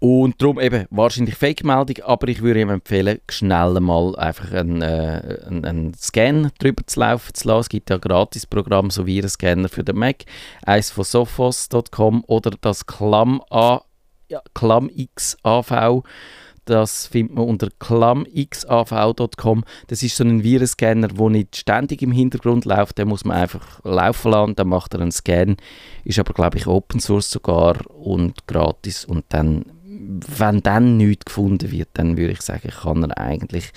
Und 0.00 0.42
darum 0.42 0.58
eben 0.58 0.86
wahrscheinlich 0.90 1.36
Fake-Meldung, 1.36 2.04
aber 2.04 2.26
ich 2.26 2.42
würde 2.42 2.60
ihm 2.60 2.70
empfehlen, 2.70 3.20
schnell 3.30 3.78
mal 3.78 4.16
einfach 4.16 4.52
einen, 4.52 4.82
äh, 4.82 5.38
einen, 5.46 5.64
einen 5.64 5.94
Scan 5.94 6.50
drüber 6.58 6.84
zu 6.86 6.98
laufen 6.98 7.34
zu 7.34 7.46
lassen. 7.46 7.60
Es 7.60 7.68
gibt 7.68 7.90
ja 7.90 7.98
gratis 7.98 8.46
Programm 8.46 8.90
so 8.90 9.06
wie 9.06 9.20
einen 9.20 9.28
Scanner 9.28 9.68
für 9.68 9.84
den 9.84 9.96
Mac, 9.96 10.24
eins 10.66 10.90
von 10.90 11.04
sophos.com 11.04 12.24
oder 12.26 12.50
das 12.60 12.84
Clam, 12.86 13.40
A, 13.50 13.82
ja, 14.28 14.42
ClamXAV. 14.54 16.02
Das 16.68 17.06
findet 17.06 17.34
man 17.34 17.46
unter 17.46 17.70
clamxav.com. 17.78 19.64
Das 19.86 20.02
ist 20.02 20.16
so 20.16 20.24
ein 20.24 20.42
Virenscanner, 20.42 21.08
der 21.08 21.30
nicht 21.30 21.56
ständig 21.56 22.02
im 22.02 22.12
Hintergrund 22.12 22.66
läuft. 22.66 22.98
Den 22.98 23.08
muss 23.08 23.24
man 23.24 23.38
einfach 23.38 23.82
laufen 23.84 24.32
lassen, 24.32 24.54
dann 24.54 24.68
macht 24.68 24.92
er 24.92 25.00
einen 25.00 25.10
Scan. 25.10 25.56
Ist 26.04 26.18
aber, 26.18 26.34
glaube 26.34 26.58
ich, 26.58 26.66
Open 26.66 27.00
Source 27.00 27.30
sogar 27.30 27.78
und 27.90 28.46
gratis. 28.46 29.06
Und 29.06 29.24
dann, 29.30 29.64
wenn 29.86 30.62
dann 30.62 30.98
nichts 30.98 31.24
gefunden 31.24 31.70
wird, 31.70 31.88
dann 31.94 32.18
würde 32.18 32.34
ich 32.34 32.42
sagen, 32.42 32.68
kann 32.68 33.02
er 33.02 33.16
eigentlich 33.16 33.72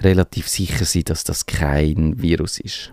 relativ 0.00 0.48
sicher 0.48 0.86
sein, 0.86 1.04
dass 1.04 1.24
das 1.24 1.44
kein 1.44 2.22
Virus 2.22 2.58
ist. 2.58 2.90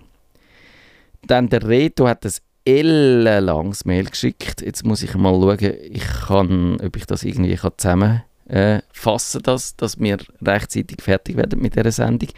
Dann 1.26 1.48
der 1.48 1.66
Reto 1.66 2.06
hat 2.06 2.26
das 2.26 2.42
ellenlanges 2.66 3.86
Mail 3.86 4.10
geschickt. 4.10 4.62
Jetzt 4.62 4.84
muss 4.84 5.04
ich 5.04 5.16
mal 5.16 5.32
schauen, 5.32 5.74
ich 5.90 6.04
kann, 6.28 6.82
ob 6.82 6.98
ich 6.98 7.06
das 7.06 7.24
irgendwie 7.24 7.56
kann 7.56 7.72
zusammen 7.78 8.24
äh, 8.52 8.82
fassen, 8.92 9.42
dass, 9.44 9.76
dass 9.76 10.00
wir 10.00 10.18
rechtzeitig 10.42 11.02
fertig 11.02 11.38
werden 11.38 11.62
mit 11.62 11.76
dieser 11.76 11.92
Sendung. 11.92 12.30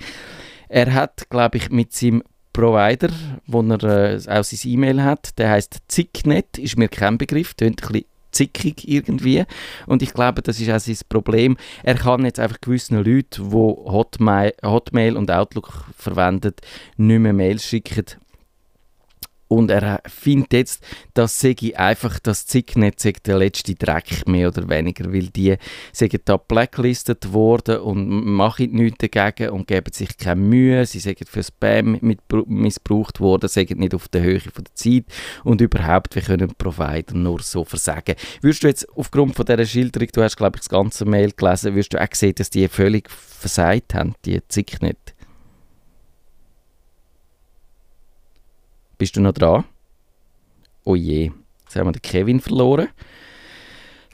Er 0.70 0.94
hat, 0.94 1.30
glaube 1.30 1.58
ich, 1.58 1.70
mit 1.70 1.94
seinem 1.94 2.24
Provider, 2.54 3.10
wo 3.48 3.62
er 3.62 3.84
äh, 3.84 4.18
auch 4.30 4.44
sein 4.44 4.72
E-Mail 4.72 5.04
hat, 5.04 5.38
der 5.40 5.50
heißt 5.50 5.80
Zicknet, 5.88 6.58
ist 6.58 6.78
mir 6.78 6.88
kein 6.88 7.18
Begriff, 7.18 7.56
tönt 7.56 7.82
ein 7.84 7.88
bisschen 7.88 8.08
zickig 8.32 8.88
irgendwie. 8.88 9.46
Und 9.86 10.02
ich 10.02 10.14
glaube, 10.14 10.42
das 10.42 10.60
ist 10.60 10.70
auch 10.70 10.80
sein 10.80 10.98
Problem. 11.08 11.58
Er 11.84 11.96
kann 11.96 12.26
jetzt 12.26 12.40
einfach 12.40 12.62
gewissen 12.62 12.98
Leuten, 12.98 13.50
die 13.50 13.56
Hotmail, 13.56 14.54
Hotmail 14.64 15.18
und 15.18 15.32
Outlook 15.32 15.86
verwenden, 15.96 16.54
nicht 16.98 17.20
mehr 17.20 17.34
Mails 17.34 17.66
schicken. 17.66 18.06
Und 19.54 19.70
er 19.70 20.02
findet 20.08 20.54
jetzt, 20.54 20.84
dass 21.14 21.40
sei 21.40 21.56
einfach 21.76 22.18
das 22.18 22.48
Zicknet 22.48 23.04
der 23.28 23.38
letzte 23.38 23.76
Dreck, 23.76 24.28
mehr 24.28 24.48
oder 24.48 24.68
weniger, 24.68 25.14
weil 25.14 25.28
die 25.28 25.58
sind 25.92 26.20
da 26.26 26.38
blacklisted 26.38 27.32
worden 27.34 27.78
und 27.82 28.10
machen 28.10 28.72
nichts 28.72 28.98
dagegen 28.98 29.52
und 29.52 29.68
geben 29.68 29.94
sich 29.94 30.18
keine 30.18 30.42
Mühe. 30.42 30.88
Sie 30.88 30.98
sind 30.98 31.20
für 31.30 31.44
Spam 31.44 32.00
missbraucht 32.48 33.20
worden, 33.20 33.48
sind 33.48 33.78
nicht 33.78 33.94
auf 33.94 34.08
der 34.08 34.24
Höhe 34.24 34.40
von 34.40 34.64
der 34.64 34.74
Zeit 34.74 35.06
und 35.44 35.62
überhaupt, 35.62 36.16
wir 36.16 36.24
können 36.24 36.56
Provider 36.58 37.14
nur 37.14 37.44
so 37.44 37.64
versagen. 37.64 38.16
Würdest 38.42 38.64
du 38.64 38.68
jetzt 38.68 38.90
aufgrund 38.96 39.36
von 39.36 39.46
dieser 39.46 39.68
Schilderung, 39.68 40.08
du 40.12 40.24
hast 40.24 40.38
glaube 40.38 40.58
ich 40.58 40.62
das 40.62 40.70
ganze 40.70 41.06
Mail 41.06 41.32
gelesen, 41.32 41.76
würdest 41.76 41.94
du 41.94 42.02
auch 42.02 42.14
sehen, 42.14 42.34
dass 42.36 42.50
die 42.50 42.68
völlig 42.68 43.08
versagt 43.12 43.94
haben, 43.94 44.16
die 44.26 44.42
Zicknet? 44.48 45.14
Bist 48.98 49.16
du 49.16 49.22
noch 49.22 49.34
dran? 49.34 49.66
Oh 50.84 50.96
je, 50.96 51.32
jetzt 51.64 51.76
haben 51.76 51.88
wir 51.88 51.92
den 51.94 52.02
Kevin 52.02 52.40
verloren. 52.40 52.90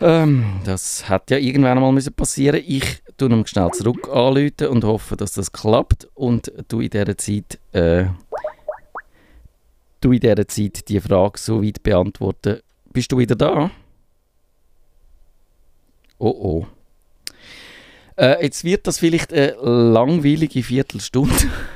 Ähm, 0.02 0.62
das 0.64 1.10
hat 1.10 1.30
ja 1.30 1.38
irgendwann 1.38 1.78
einmal 1.78 1.92
müssen 1.92 2.14
passieren. 2.14 2.62
Ich 2.66 3.02
tue 3.18 3.30
ihm 3.30 3.46
schnell 3.46 3.70
zurück 3.72 4.08
anrufen 4.10 4.68
und 4.68 4.84
hoffe, 4.84 5.18
dass 5.18 5.34
das 5.34 5.52
klappt. 5.52 6.08
Und 6.16 6.52
du 6.70 6.80
in 6.80 6.90
dieser 6.90 7.18
Zeit, 7.18 7.60
äh, 7.74 8.06
du 10.00 10.12
in 10.12 10.22
dieser 10.22 10.48
Zeit 10.48 10.88
die 10.88 11.02
Frage 11.02 11.38
so 11.38 11.64
weit 11.64 11.84
beantworten. 11.84 12.60
Bist 12.94 13.12
du 13.12 13.18
wieder 13.18 13.36
da? 13.36 13.72
Oh 16.18 16.30
oh. 16.30 16.68
Äh, 18.18 18.44
jetzt 18.44 18.64
wird 18.64 18.88
das 18.88 19.00
vielleicht 19.00 19.34
eine 19.34 19.56
langweilige 19.62 20.64
Viertelstunde. 20.64 21.34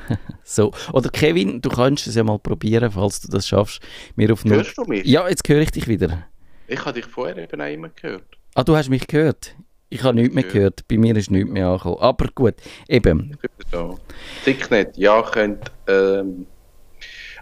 so. 0.44 0.72
Oder 0.92 1.10
Kevin, 1.10 1.62
du 1.62 1.70
kannst 1.70 2.08
es 2.08 2.16
ja 2.16 2.24
mal 2.24 2.40
probieren, 2.40 2.92
falls 2.92 3.22
du 3.22 3.30
das 3.30 3.48
schaffst. 3.48 3.82
Mir 4.16 4.32
auf 4.34 4.44
Hörst 4.44 4.78
du 4.78 4.84
mich? 4.84 5.06
Ja, 5.06 5.28
jetzt 5.28 5.48
höre 5.48 5.62
ich 5.62 5.72
dich 5.72 5.88
wieder. 5.88 6.26
Ich 6.68 6.80
habe 6.80 6.94
dich 6.94 7.06
vorher 7.06 7.38
eben 7.38 7.62
auch 7.62 7.72
immer 7.72 7.90
gehört. 7.90 8.38
Ah, 8.56 8.64
du 8.64 8.76
hast 8.76 8.90
mich 8.90 9.08
gehört. 9.08 9.56
Ich 9.90 10.04
habe 10.04 10.16
nichts 10.16 10.34
mehr 10.34 10.44
gehört. 10.44 10.88
Bei 10.88 10.98
mir 10.98 11.16
ist 11.16 11.30
nichts 11.30 11.52
mehr 11.52 11.68
angekommen. 11.68 11.98
Aber 12.00 12.28
gut, 12.34 12.56
eben. 12.88 13.38
Da. 13.72 13.96
Zicknet, 14.44 14.98
ja, 14.98 15.22
könnt. 15.22 15.72
Ähm, 15.88 16.48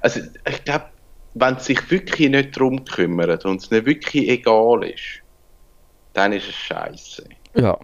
also, 0.02 0.20
ich 0.50 0.64
glaube, 0.66 0.86
wenn 1.34 1.56
es 1.56 1.66
sich 1.66 1.90
wirklich 1.90 2.30
nicht 2.30 2.58
darum 2.58 2.84
kümmert 2.84 3.46
und 3.46 3.62
es 3.62 3.72
nicht 3.72 3.86
wirklich 3.86 4.28
egal 4.28 4.84
ist, 4.84 5.22
dann 6.14 6.34
ist 6.34 6.50
es 6.50 6.56
scheiße. 6.56 7.24
Ja. 7.56 7.78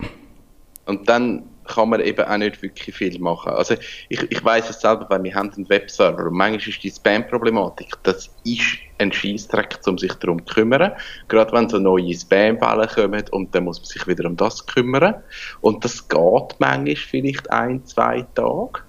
Und 0.85 1.07
dann 1.07 1.43
kann 1.67 1.89
man 1.89 2.01
eben 2.01 2.25
auch 2.25 2.37
nicht 2.37 2.61
wirklich 2.61 2.95
viel 2.95 3.19
machen. 3.19 3.51
Also 3.51 3.75
ich, 4.09 4.31
ich 4.31 4.43
weiß 4.43 4.69
es 4.69 4.81
selber, 4.81 5.05
weil 5.09 5.23
wir 5.23 5.35
haben 5.35 5.51
einen 5.53 5.69
Webserver 5.69 6.25
und 6.25 6.33
manchmal 6.33 6.69
ist 6.69 6.83
die 6.83 6.91
Spam-Problematik, 6.91 7.93
das 8.03 8.29
ist 8.43 8.77
ein 8.99 9.11
Scheißdreck, 9.11 9.79
um 9.85 9.97
sich 9.97 10.13
darum 10.13 10.45
zu 10.45 10.53
kümmern. 10.53 10.93
Gerade 11.27 11.51
wenn 11.53 11.69
so 11.69 11.77
neue 11.77 12.13
Spam-Wellen 12.13 12.89
kommen 12.89 13.23
und 13.31 13.53
dann 13.53 13.65
muss 13.65 13.79
man 13.79 13.85
sich 13.85 14.07
wieder 14.07 14.27
um 14.27 14.35
das 14.35 14.65
kümmern. 14.65 15.15
Und 15.61 15.83
das 15.85 16.07
geht 16.07 16.55
manchmal 16.59 16.95
vielleicht 16.95 17.51
ein, 17.51 17.85
zwei 17.85 18.25
Tage. 18.33 18.81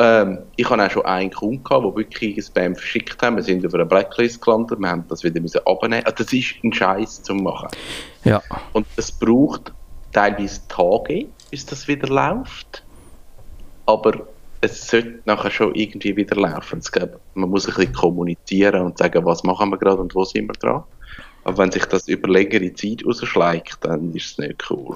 Ähm, 0.00 0.38
ich 0.56 0.68
habe 0.70 0.84
auch 0.84 0.90
schon 0.90 1.04
einen 1.04 1.30
Kunden 1.30 1.62
gehabt, 1.62 1.84
der 1.84 1.94
wirklich 1.94 2.36
ein 2.36 2.42
Spam 2.42 2.74
verschickt 2.74 3.22
haben. 3.22 3.36
Wir 3.36 3.42
sind 3.42 3.66
auf 3.66 3.74
einer 3.74 3.84
Blacklist 3.84 4.40
gelandet, 4.40 4.78
wir 4.78 4.88
haben 4.88 5.04
das 5.08 5.22
wieder 5.22 5.40
müssen 5.40 5.60
abnehmen. 5.66 6.04
Also 6.04 6.24
das 6.24 6.32
ist 6.32 6.54
ein 6.64 6.72
Scheiß 6.72 7.22
zu 7.22 7.34
machen. 7.34 7.68
Ja. 8.24 8.42
Und 8.72 8.86
es 8.96 9.12
braucht 9.12 9.72
teilweise 10.12 10.66
Tage, 10.68 11.26
bis 11.50 11.66
das 11.66 11.88
wieder 11.88 12.08
läuft. 12.08 12.84
Aber 13.86 14.26
es 14.60 14.86
sollte 14.88 15.20
nachher 15.24 15.50
schon 15.50 15.74
irgendwie 15.74 16.16
wieder 16.16 16.36
laufen. 16.36 16.80
Gibt, 16.92 17.16
man 17.34 17.50
muss 17.50 17.66
ein 17.66 17.74
bisschen 17.74 17.92
kommunizieren 17.92 18.82
und 18.82 18.98
sagen, 18.98 19.24
was 19.24 19.42
machen 19.42 19.70
wir 19.70 19.78
gerade 19.78 20.00
und 20.00 20.14
wo 20.14 20.24
sind 20.24 20.48
wir 20.48 20.54
dran. 20.54 20.84
Aber 21.44 21.58
wenn 21.58 21.72
sich 21.72 21.84
das 21.86 22.06
über 22.08 22.28
längere 22.28 22.72
Zeit 22.74 23.04
rausschleicht, 23.04 23.78
dann 23.82 24.14
ist 24.14 24.32
es 24.32 24.38
nicht 24.38 24.70
cool. 24.70 24.94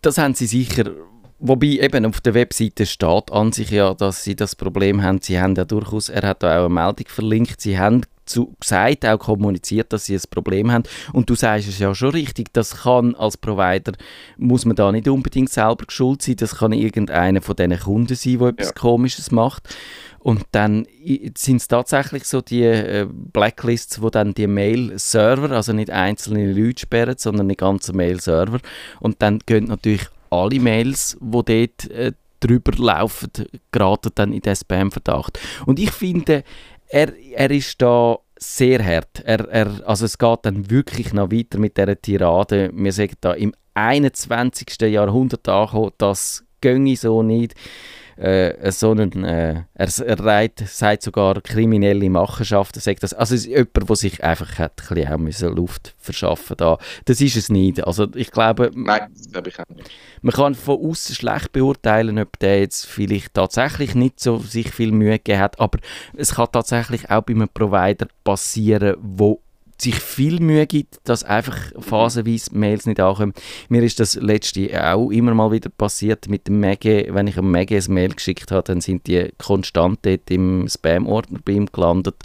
Das 0.00 0.18
haben 0.18 0.34
Sie 0.34 0.46
sicher 0.46 0.92
Wobei 1.38 1.66
eben 1.66 2.06
auf 2.06 2.20
der 2.22 2.32
Webseite 2.32 2.86
steht 2.86 3.30
an 3.30 3.52
sich 3.52 3.70
ja, 3.70 3.92
dass 3.92 4.24
sie 4.24 4.34
das 4.34 4.56
Problem 4.56 5.02
haben. 5.02 5.20
Sie 5.20 5.38
haben 5.38 5.54
ja 5.54 5.66
durchaus, 5.66 6.08
er 6.08 6.26
hat 6.26 6.42
da 6.42 6.60
auch 6.60 6.66
eine 6.66 6.74
Meldung 6.74 7.06
verlinkt, 7.08 7.60
sie 7.60 7.78
haben 7.78 8.06
zu, 8.26 8.54
gesagt, 8.60 9.06
auch 9.06 9.18
kommuniziert, 9.18 9.92
dass 9.92 10.06
sie 10.06 10.14
ein 10.14 10.22
Problem 10.30 10.70
haben. 10.70 10.84
Und 11.12 11.30
du 11.30 11.34
sagst 11.34 11.68
es 11.68 11.78
ja 11.78 11.94
schon 11.94 12.10
richtig, 12.10 12.52
das 12.52 12.82
kann 12.82 13.14
als 13.14 13.36
Provider, 13.36 13.92
muss 14.36 14.64
man 14.64 14.76
da 14.76 14.92
nicht 14.92 15.08
unbedingt 15.08 15.50
selber 15.50 15.86
geschuld 15.86 16.22
sein, 16.22 16.36
das 16.36 16.56
kann 16.56 16.72
irgendeiner 16.72 17.40
von 17.40 17.56
diesen 17.56 17.78
Kunden 17.78 18.14
sein, 18.14 18.38
der 18.38 18.48
etwas 18.48 18.68
ja. 18.68 18.72
Komisches 18.72 19.30
macht. 19.30 19.74
Und 20.18 20.42
dann 20.50 20.86
sind 21.36 21.58
es 21.58 21.68
tatsächlich 21.68 22.24
so 22.24 22.40
die 22.40 22.64
äh, 22.64 23.06
Blacklists, 23.08 24.02
wo 24.02 24.10
dann 24.10 24.34
die 24.34 24.48
Mail-Server, 24.48 25.52
also 25.52 25.72
nicht 25.72 25.90
einzelne 25.90 26.52
Leute 26.52 26.80
sperren, 26.80 27.14
sondern 27.16 27.48
die 27.48 27.56
ganzen 27.56 27.96
Mail-Server. 27.96 28.58
Und 28.98 29.22
dann 29.22 29.38
gehen 29.46 29.66
natürlich 29.66 30.08
alle 30.30 30.58
Mails, 30.58 31.16
die 31.20 31.30
dort 31.30 31.90
äh, 31.92 32.12
drüber 32.40 32.72
laufen, 32.76 33.30
geraten 33.70 34.10
dann 34.14 34.32
in 34.32 34.40
den 34.40 34.56
Spam-Verdacht. 34.56 35.38
Und 35.64 35.78
ich 35.78 35.90
finde, 35.92 36.42
er, 36.88 37.12
er 37.34 37.50
ist 37.50 37.80
da 37.80 38.18
sehr 38.38 38.84
hart. 38.84 39.22
Er, 39.24 39.48
er, 39.48 39.80
also 39.86 40.04
es 40.04 40.18
geht 40.18 40.38
dann 40.42 40.70
wirklich 40.70 41.12
noch 41.12 41.30
weiter 41.30 41.58
mit 41.58 41.76
dieser 41.76 42.00
Tirade. 42.00 42.70
Wir 42.74 42.92
sagen 42.92 43.14
da 43.20 43.32
im 43.32 43.54
21. 43.74 44.80
Jahrhundert 44.82 45.48
angekommen, 45.48 45.92
das 45.98 46.44
ginge 46.60 46.96
so 46.96 47.22
nicht 47.22 47.54
äh, 48.16 48.72
so 48.72 48.90
einen, 48.92 49.24
äh, 49.24 49.62
er, 49.74 49.88
er 50.06 50.20
reit, 50.20 50.62
sagt 50.66 51.02
sogar 51.02 51.40
kriminelle 51.40 52.08
Machenschaften, 52.08 52.80
sagt 52.80 53.02
das, 53.02 53.12
also 53.12 53.34
es 53.34 53.42
ist 53.42 53.46
jemand, 53.48 53.88
der 53.88 53.96
sich 53.96 54.24
einfach 54.24 54.58
hat 54.58 54.82
ein 54.90 54.94
bisschen 54.94 55.12
auch 55.12 55.18
müssen 55.18 55.54
Luft 55.54 55.94
verschaffen 55.98 56.56
da. 56.56 56.78
Das 57.04 57.20
ist 57.20 57.36
es 57.36 57.48
nicht. 57.48 57.86
Also 57.86 58.06
ich 58.14 58.30
glaube, 58.30 58.70
Nein, 58.74 59.08
das 59.14 59.30
glaube 59.30 59.48
ich 59.50 59.58
auch 59.58 59.68
nicht. 59.68 59.90
Man 60.22 60.32
kann 60.32 60.54
von 60.54 60.78
außen 60.78 61.14
schlecht 61.14 61.52
beurteilen, 61.52 62.18
ob 62.18 62.38
der 62.38 62.60
jetzt 62.60 62.86
vielleicht 62.86 63.34
tatsächlich 63.34 63.94
nicht 63.94 64.20
so 64.20 64.38
sich 64.38 64.70
viel 64.70 64.92
Mühe 64.92 65.18
gegeben 65.18 65.40
hat, 65.40 65.60
aber 65.60 65.78
es 66.16 66.34
kann 66.34 66.48
tatsächlich 66.50 67.10
auch 67.10 67.22
bei 67.22 67.34
einem 67.34 67.48
Provider 67.48 68.06
passieren, 68.24 68.96
wo 69.00 69.40
sich 69.78 69.96
viel 69.96 70.40
Mühe 70.40 70.66
gibt, 70.66 70.98
dass 71.04 71.24
einfach 71.24 71.56
phasenweise 71.78 72.56
Mails 72.56 72.86
nicht 72.86 73.00
ankommen. 73.00 73.34
Mir 73.68 73.82
ist 73.82 74.00
das 74.00 74.14
letzte 74.14 74.70
auch 74.82 75.10
immer 75.10 75.34
mal 75.34 75.52
wieder 75.52 75.68
passiert 75.68 76.28
mit 76.28 76.48
dem 76.48 76.60
Mege. 76.60 77.08
Wenn 77.10 77.26
ich 77.26 77.36
einem 77.36 77.50
Mege 77.50 77.76
ein 77.76 77.92
Mail 77.92 78.14
geschickt 78.14 78.50
habe, 78.50 78.62
dann 78.62 78.80
sind 78.80 79.06
die 79.06 79.28
konstant 79.38 79.98
dort 80.02 80.30
im 80.30 80.66
Spam-Ordner 80.68 81.40
bei 81.44 81.52
ihm 81.52 81.66
gelandet. 81.66 82.16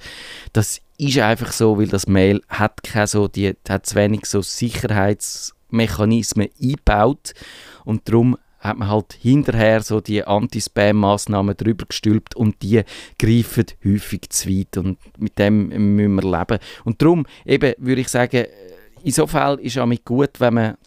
Das 0.53 0.79
ist 0.97 1.17
einfach 1.17 1.51
so, 1.51 1.77
weil 1.79 1.87
das 1.87 2.07
Mail 2.07 2.41
hat 2.47 2.83
keine 2.83 3.07
so, 3.07 3.27
die 3.27 3.53
hat 3.67 3.85
zu 3.85 3.95
wenig 3.95 4.25
so 4.25 4.41
Sicherheitsmechanismen 4.41 6.47
eingebaut 6.61 7.33
und 7.83 8.07
darum 8.07 8.37
hat 8.61 8.77
man 8.77 8.89
halt 8.89 9.13
hinterher 9.13 9.81
so 9.81 9.99
die 9.99 10.23
Anti-Spam-Massnahmen 10.23 11.57
drüber 11.57 11.85
gestülpt 11.87 12.35
und 12.35 12.61
die 12.61 12.83
greifen 13.19 13.65
häufig 13.83 14.29
zu 14.29 14.49
weit 14.49 14.77
und 14.77 14.97
mit 15.17 15.37
dem 15.37 15.67
müssen 15.95 16.15
wir 16.15 16.39
leben. 16.39 16.59
Und 16.85 17.01
darum 17.01 17.25
eben 17.45 17.73
würde 17.77 18.01
ich 18.01 18.07
sagen, 18.07 18.45
in 19.03 19.11
so 19.11 19.25
Fall 19.27 19.59
ist 19.59 19.77
es 19.77 19.81
auch 19.81 19.89
gut, 20.05 20.39
wenn 20.39 20.53
man 20.53 20.77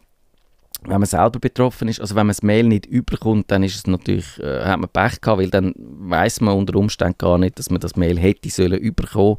wenn 0.87 1.01
man 1.01 1.07
selber 1.07 1.39
betroffen 1.39 1.89
ist, 1.89 1.99
also 1.99 2.15
wenn 2.15 2.27
man 2.27 2.35
das 2.35 2.43
Mail 2.43 2.65
nicht 2.65 2.85
überkommt, 2.85 3.51
dann 3.51 3.63
ist 3.63 3.75
es 3.75 3.87
natürlich, 3.87 4.39
äh, 4.39 4.65
hat 4.65 4.79
man 4.79 4.91
Pech 4.91 5.21
gehabt, 5.21 5.41
weil 5.41 5.49
dann 5.49 5.73
weiß 5.77 6.43
man 6.43 6.59
unter 6.59 6.79
Umständen 6.79 7.17
gar 7.17 7.39
nicht, 7.39 7.59
dass 7.59 7.71
man 7.71 7.81
das 7.81 7.97
Mail 7.97 8.19
hätte 8.19 8.51
sollen 8.51 8.79
überkommen. 8.79 9.39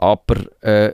Aber 0.00 0.36
äh, 0.60 0.92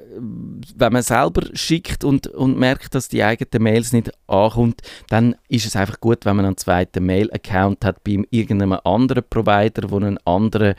wenn 0.76 0.92
man 0.94 1.02
selber 1.02 1.42
schickt 1.52 2.04
und, 2.04 2.26
und 2.28 2.58
merkt, 2.58 2.94
dass 2.94 3.10
die 3.10 3.22
eigenen 3.22 3.62
Mails 3.62 3.92
nicht 3.92 4.10
ankommt, 4.26 4.80
dann 5.10 5.36
ist 5.48 5.66
es 5.66 5.76
einfach 5.76 6.00
gut, 6.00 6.24
wenn 6.24 6.36
man 6.36 6.46
einen 6.46 6.56
zweiten 6.56 7.04
Mail-Account 7.04 7.84
hat 7.84 8.02
bei 8.02 8.22
irgendeinem 8.30 8.78
anderen 8.82 9.22
Provider, 9.28 9.82
der 9.82 9.92
einen 9.92 10.18
anderen 10.24 10.74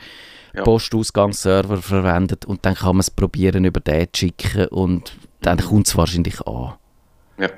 ja. 0.54 0.64
Postausgangsserver 0.64 1.76
verwendet 1.76 2.44
und 2.46 2.66
dann 2.66 2.74
kann 2.74 2.96
man 2.96 3.00
es 3.00 3.12
probieren, 3.12 3.64
über 3.64 3.78
den 3.78 4.08
zu 4.12 4.26
schicken 4.26 4.66
und 4.68 5.16
dann 5.42 5.58
kommt 5.58 5.86
es 5.86 5.96
wahrscheinlich 5.96 6.40
an. 6.48 6.74
Ja. 7.38 7.48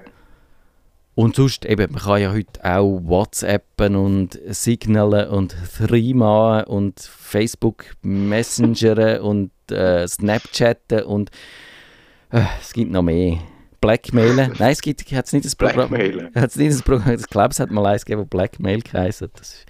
Und 1.18 1.35
sonst, 1.35 1.64
eben, 1.64 1.90
man 1.90 2.00
kann 2.00 2.22
ja 2.22 2.33
heute 2.33 2.64
auch 2.64 3.00
WhatsAppen 3.02 3.96
und 3.96 4.38
Signalen 4.50 5.28
und 5.31 5.57
Threema 5.76 6.61
und 6.61 7.00
Facebook 7.00 7.87
Messenger 8.02 9.20
und 9.24 9.50
äh, 9.68 10.07
Snapchatten 10.07 11.02
und 11.02 11.33
äh, 12.31 12.42
es 12.61 12.72
gibt 12.72 12.92
noch 12.92 13.02
mehr. 13.02 13.38
Blackmailen. 13.81 14.54
Nein, 14.61 14.70
es 14.70 14.81
gibt 14.81 15.00
hat's 15.11 15.33
nicht 15.33 15.44
das 15.44 15.57
Programm. 15.57 15.90
Hat's 16.37 16.54
nicht 16.54 16.70
das 16.70 16.83
Programm. 16.83 17.16
Ich 17.16 17.26
glaube, 17.26 17.48
es 17.48 17.59
hat 17.59 17.72
mal 17.72 17.85
eins 17.85 18.04
gegeben, 18.04 18.22
das 18.22 18.31
Blackmail 18.31 18.83
geheißen. 18.83 19.28
Das 19.35 19.54
ist 19.54 19.66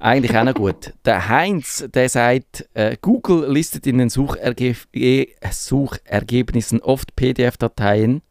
eigentlich 0.00 0.36
auch 0.36 0.42
noch 0.42 0.54
gut. 0.54 0.92
Der 1.04 1.28
Heinz, 1.28 1.86
der 1.94 2.08
sagt, 2.08 2.68
äh, 2.74 2.96
Google 3.00 3.48
listet 3.48 3.86
in 3.86 3.98
den 3.98 4.10
Sucherge 4.10 4.74
Suchergebnissen 5.52 6.80
oft 6.80 7.14
PDF-Dateien, 7.14 8.22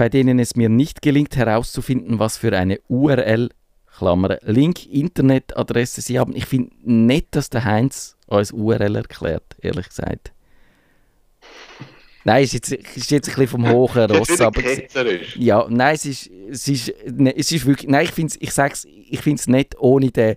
bei 0.00 0.08
denen 0.08 0.38
es 0.38 0.56
mir 0.56 0.70
nicht 0.70 1.02
gelingt 1.02 1.36
herauszufinden, 1.36 2.18
was 2.18 2.38
für 2.38 2.56
eine 2.56 2.80
URL, 2.88 3.50
Klammer, 3.84 4.38
Link, 4.40 4.86
Internetadresse 4.86 6.00
sie 6.00 6.18
haben. 6.18 6.34
Ich 6.34 6.46
finde 6.46 6.70
nicht, 6.82 7.36
dass 7.36 7.50
der 7.50 7.66
Heinz 7.66 8.16
uns 8.26 8.50
URL 8.50 8.96
erklärt, 8.96 9.44
ehrlich 9.60 9.90
gesagt. 9.90 10.32
Nein, 12.24 12.44
es 12.44 12.54
ist 12.54 12.70
jetzt, 12.70 12.96
ist 12.96 13.10
jetzt 13.10 13.28
ein 13.28 13.34
bisschen 13.34 13.48
vom 13.48 13.68
hohen 13.68 14.10
Ross, 14.10 14.40
aber... 14.40 14.62
Ja, 15.36 15.66
nein, 15.68 15.94
es 15.94 16.06
ist, 16.06 16.30
es 16.50 16.66
ist, 16.66 16.94
ne, 17.06 17.36
es 17.36 17.52
ist 17.52 17.66
wirklich... 17.66 17.90
Nein, 17.90 18.04
ich 18.04 18.12
finde 18.12 18.32
es, 18.32 18.40
ich 18.40 18.52
sag's, 18.52 18.86
ich 18.86 19.20
finde 19.20 19.40
es 19.40 19.48
nicht 19.48 19.78
ohne 19.80 20.10
den 20.10 20.36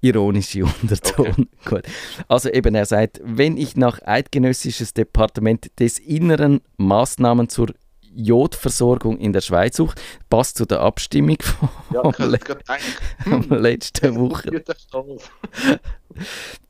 ironischen 0.00 0.62
Unterton. 0.82 1.26
Okay. 1.26 1.46
Gut. 1.64 1.82
Also 2.28 2.50
eben, 2.50 2.76
er 2.76 2.86
sagt, 2.86 3.20
wenn 3.24 3.56
ich 3.56 3.74
nach 3.76 4.00
eidgenössisches 4.02 4.94
Departement 4.94 5.72
des 5.80 5.98
Inneren 5.98 6.60
Maßnahmen 6.76 7.48
zur 7.48 7.74
Jodversorgung 8.14 9.18
in 9.18 9.32
der 9.32 9.40
Schweiz 9.40 9.76
sucht. 9.76 10.00
Passt 10.28 10.56
zu 10.56 10.66
der 10.66 10.80
Abstimmung 10.80 11.38
von 11.40 11.68
ja, 11.92 12.26
le 12.26 12.38
hm, 13.24 13.46
letzten 13.50 14.16
Woche. 14.16 14.62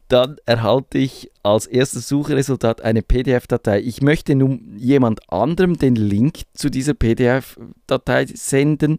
Dann 0.09 0.37
erhalte 0.45 0.99
ich 0.99 1.31
als 1.43 1.67
erstes 1.67 2.09
Suchresultat 2.09 2.83
eine 2.83 3.03
PDF-Datei. 3.03 3.81
Ich 3.81 4.03
möchte 4.03 4.35
nun 4.35 4.77
jemand 4.77 5.33
anderem 5.33 5.79
den 5.79 5.97
Link 5.97 6.43
zu 6.53 6.71
dieser 6.71 6.95
PDF-Datei 6.95 8.27
senden 8.27 8.99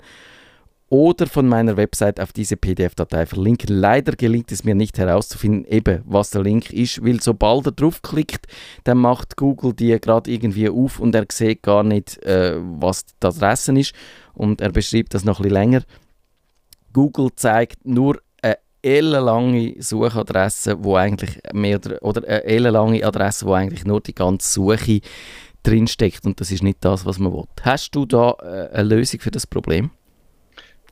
oder 0.94 1.26
von 1.26 1.48
meiner 1.48 1.76
Website 1.76 2.20
auf 2.20 2.34
diese 2.34 2.56
PDF-Datei 2.56 3.26
verlinken. 3.26 3.76
Leider 3.76 4.12
gelingt 4.12 4.52
es 4.52 4.64
mir 4.64 4.76
nicht 4.76 5.00
herauszufinden, 5.00 5.66
eben 5.66 6.04
was 6.06 6.30
der 6.30 6.44
Link 6.44 6.72
ist, 6.72 7.04
weil 7.04 7.20
sobald 7.20 7.66
er 7.66 7.72
draufklickt, 7.72 8.46
dann 8.84 9.00
macht 9.00 9.36
Google 9.36 9.74
die 9.74 10.00
gerade 10.00 10.30
irgendwie 10.30 10.70
auf 10.70 11.00
und 11.00 11.16
er 11.16 11.26
sieht 11.32 11.64
gar 11.64 11.82
nicht, 11.82 12.22
äh, 12.24 12.58
was 12.60 13.06
die 13.06 13.26
Adresse 13.26 13.74
ist 13.74 13.96
und 14.36 14.62
er 14.62 14.72
beschreibt 14.72 15.16
das 15.16 15.26
noch 15.26 15.40
bisschen 15.40 15.54
länger. 15.54 15.82
Google 16.94 17.30
zeigt 17.36 17.88
nur 17.88 18.22
eine 18.44 18.58
ellenlange 18.84 19.74
Suchadresse, 19.80 20.84
wo 20.84 20.96
eigentlich 20.96 21.40
mehr 21.54 21.78
oder, 21.78 22.04
oder 22.04 22.28
eine 22.28 22.44
ellenlange 22.44 23.04
Adresse, 23.04 23.48
wo 23.48 23.54
eigentlich 23.54 23.84
nur 23.84 24.00
die 24.00 24.14
ganze 24.14 24.48
Suche 24.48 25.00
drinsteckt 25.64 26.24
und 26.28 26.40
das 26.40 26.52
ist 26.52 26.62
nicht 26.62 26.86
das, 26.86 27.04
was 27.04 27.18
man 27.18 27.34
will. 27.34 27.46
Hast 27.64 27.96
du 27.96 28.06
da 28.06 28.36
äh, 28.44 28.70
eine 28.76 28.90
Lösung 28.90 29.22
für 29.22 29.32
das 29.32 29.48
Problem? 29.48 29.90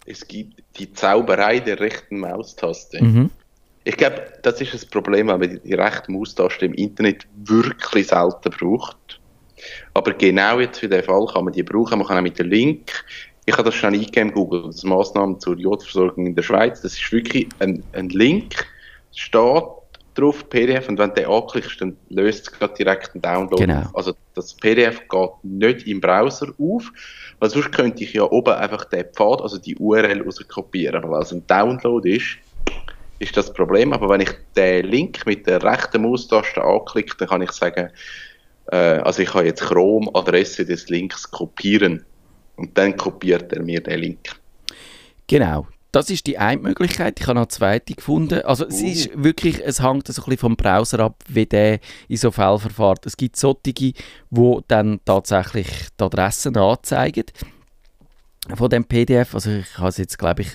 Es 0.06 0.28
gibt 0.28 0.64
die 0.78 0.92
Zauberei 0.94 1.60
der 1.60 1.80
rechten 1.80 2.20
Maustaste. 2.20 3.04
Mhm. 3.04 3.30
Ich 3.84 3.98
glaube, 3.98 4.34
das 4.44 4.62
ist 4.62 4.74
das 4.74 4.86
Problem, 4.86 5.28
wenn 5.28 5.40
man 5.40 5.60
die 5.64 5.74
rechte 5.74 6.12
Maustaste 6.12 6.66
im 6.66 6.74
Internet 6.74 7.28
wirklich 7.36 8.08
selten 8.08 8.52
braucht. 8.52 9.20
Aber 9.94 10.14
genau 10.14 10.60
jetzt 10.60 10.80
für 10.80 10.90
den 10.90 11.04
Fall 11.04 11.26
kann 11.28 11.46
man 11.46 11.54
die 11.54 11.64
brauchen. 11.64 12.00
Man 12.00 12.08
kann 12.08 12.18
auch 12.18 12.22
mit 12.22 12.38
dem 12.38 12.50
Link, 12.50 13.04
ich 13.46 13.54
habe 13.54 13.64
das 13.64 13.76
schon 13.76 13.94
eingegeben, 13.94 14.32
Google, 14.32 14.64
das 14.68 14.84
Maßnahmen 14.84 15.40
zur 15.40 15.58
Jodversorgung 15.58 16.28
in 16.28 16.36
der 16.36 16.44
Schweiz. 16.44 16.82
Das 16.82 16.94
ist 16.94 17.12
wirklich 17.12 17.48
ein, 17.60 17.84
ein 17.94 18.10
Link, 18.10 18.68
steht 19.14 19.64
drauf, 20.14 20.50
PDF, 20.50 20.90
und 20.90 20.98
wenn 20.98 21.10
du 21.10 21.16
den 21.16 21.30
anklickst, 21.30 21.82
dann 21.82 21.96
löst 22.10 22.48
es 22.48 22.52
gerade 22.52 22.74
direkt 22.74 23.14
einen 23.14 23.22
Download. 23.22 23.66
Genau. 23.66 23.90
Also 23.94 24.14
das 24.36 24.54
PDF 24.54 25.08
geht 25.08 25.30
nicht 25.44 25.88
im 25.88 26.02
Browser 26.02 26.48
auf, 26.60 26.92
weil 27.40 27.50
sonst 27.50 27.72
könnte 27.72 28.04
ich 28.04 28.14
ja 28.14 28.24
oben 28.24 28.54
einfach 28.54 28.86
den 28.86 29.06
Pfad, 29.06 29.42
also 29.42 29.58
die 29.58 29.76
URL 29.78 30.22
rauskopieren. 30.22 30.96
Aber 30.96 31.12
weil 31.12 31.22
es 31.24 31.32
ein 31.32 31.46
Download 31.48 32.10
ist, 32.10 32.38
ist 33.20 33.38
das 33.38 33.54
Problem. 33.54 33.94
Aber 33.94 34.10
wenn 34.10 34.22
ich 34.22 34.32
den 34.56 34.86
Link 34.86 35.26
mit 35.26 35.48
der 35.48 35.62
rechten 35.64 36.02
Maustaste 36.02 36.64
anklicke, 36.64 37.16
dann 37.18 37.30
kann 37.30 37.42
ich 37.42 37.52
sagen, 37.52 37.90
äh, 38.68 38.76
also 38.76 39.22
ich 39.22 39.30
kann 39.30 39.46
jetzt 39.46 39.62
Chrome-Adresse 39.62 40.66
des 40.66 40.90
Links 40.90 41.30
kopieren. 41.30 42.06
Und 42.58 42.78
dann 42.78 42.96
kopiert 42.96 43.52
er 43.54 43.64
mir 43.64 43.82
den 43.82 44.00
Link. 44.00 44.30
Genau. 45.28 45.68
Das 45.92 46.10
ist 46.10 46.26
die 46.26 46.38
eine 46.38 46.62
Möglichkeit. 46.62 47.20
Ich 47.20 47.28
habe 47.28 47.36
noch 47.36 47.42
eine 47.42 47.48
zweite 47.50 47.94
gefunden. 47.94 48.42
Also 48.44 48.66
es 48.66 48.82
ist 48.82 49.10
wirklich, 49.14 49.62
es 49.64 49.84
hängt 49.84 50.08
so 50.08 50.22
ein 50.22 50.26
bisschen 50.26 50.38
vom 50.38 50.56
Browser 50.56 51.00
ab, 51.02 51.24
wie 51.28 51.46
der 51.46 51.80
in 52.08 52.18
so 52.18 52.32
Fällen 52.32 52.60
verfährt. 52.60 53.06
Es 53.06 53.18
gibt 53.18 53.36
solche, 53.36 53.60
die 53.74 53.94
dann 54.68 55.02
tatsächlich 55.04 55.68
die 56.00 56.04
Adressen 56.04 56.56
anzeigen 56.56 57.26
von 58.56 58.70
dem 58.70 58.86
PDF. 58.86 59.36
Also 59.36 59.52
ich 59.52 59.78
habe 59.78 59.94
jetzt, 59.98 60.18
glaube 60.18 60.44
ich, 60.44 60.50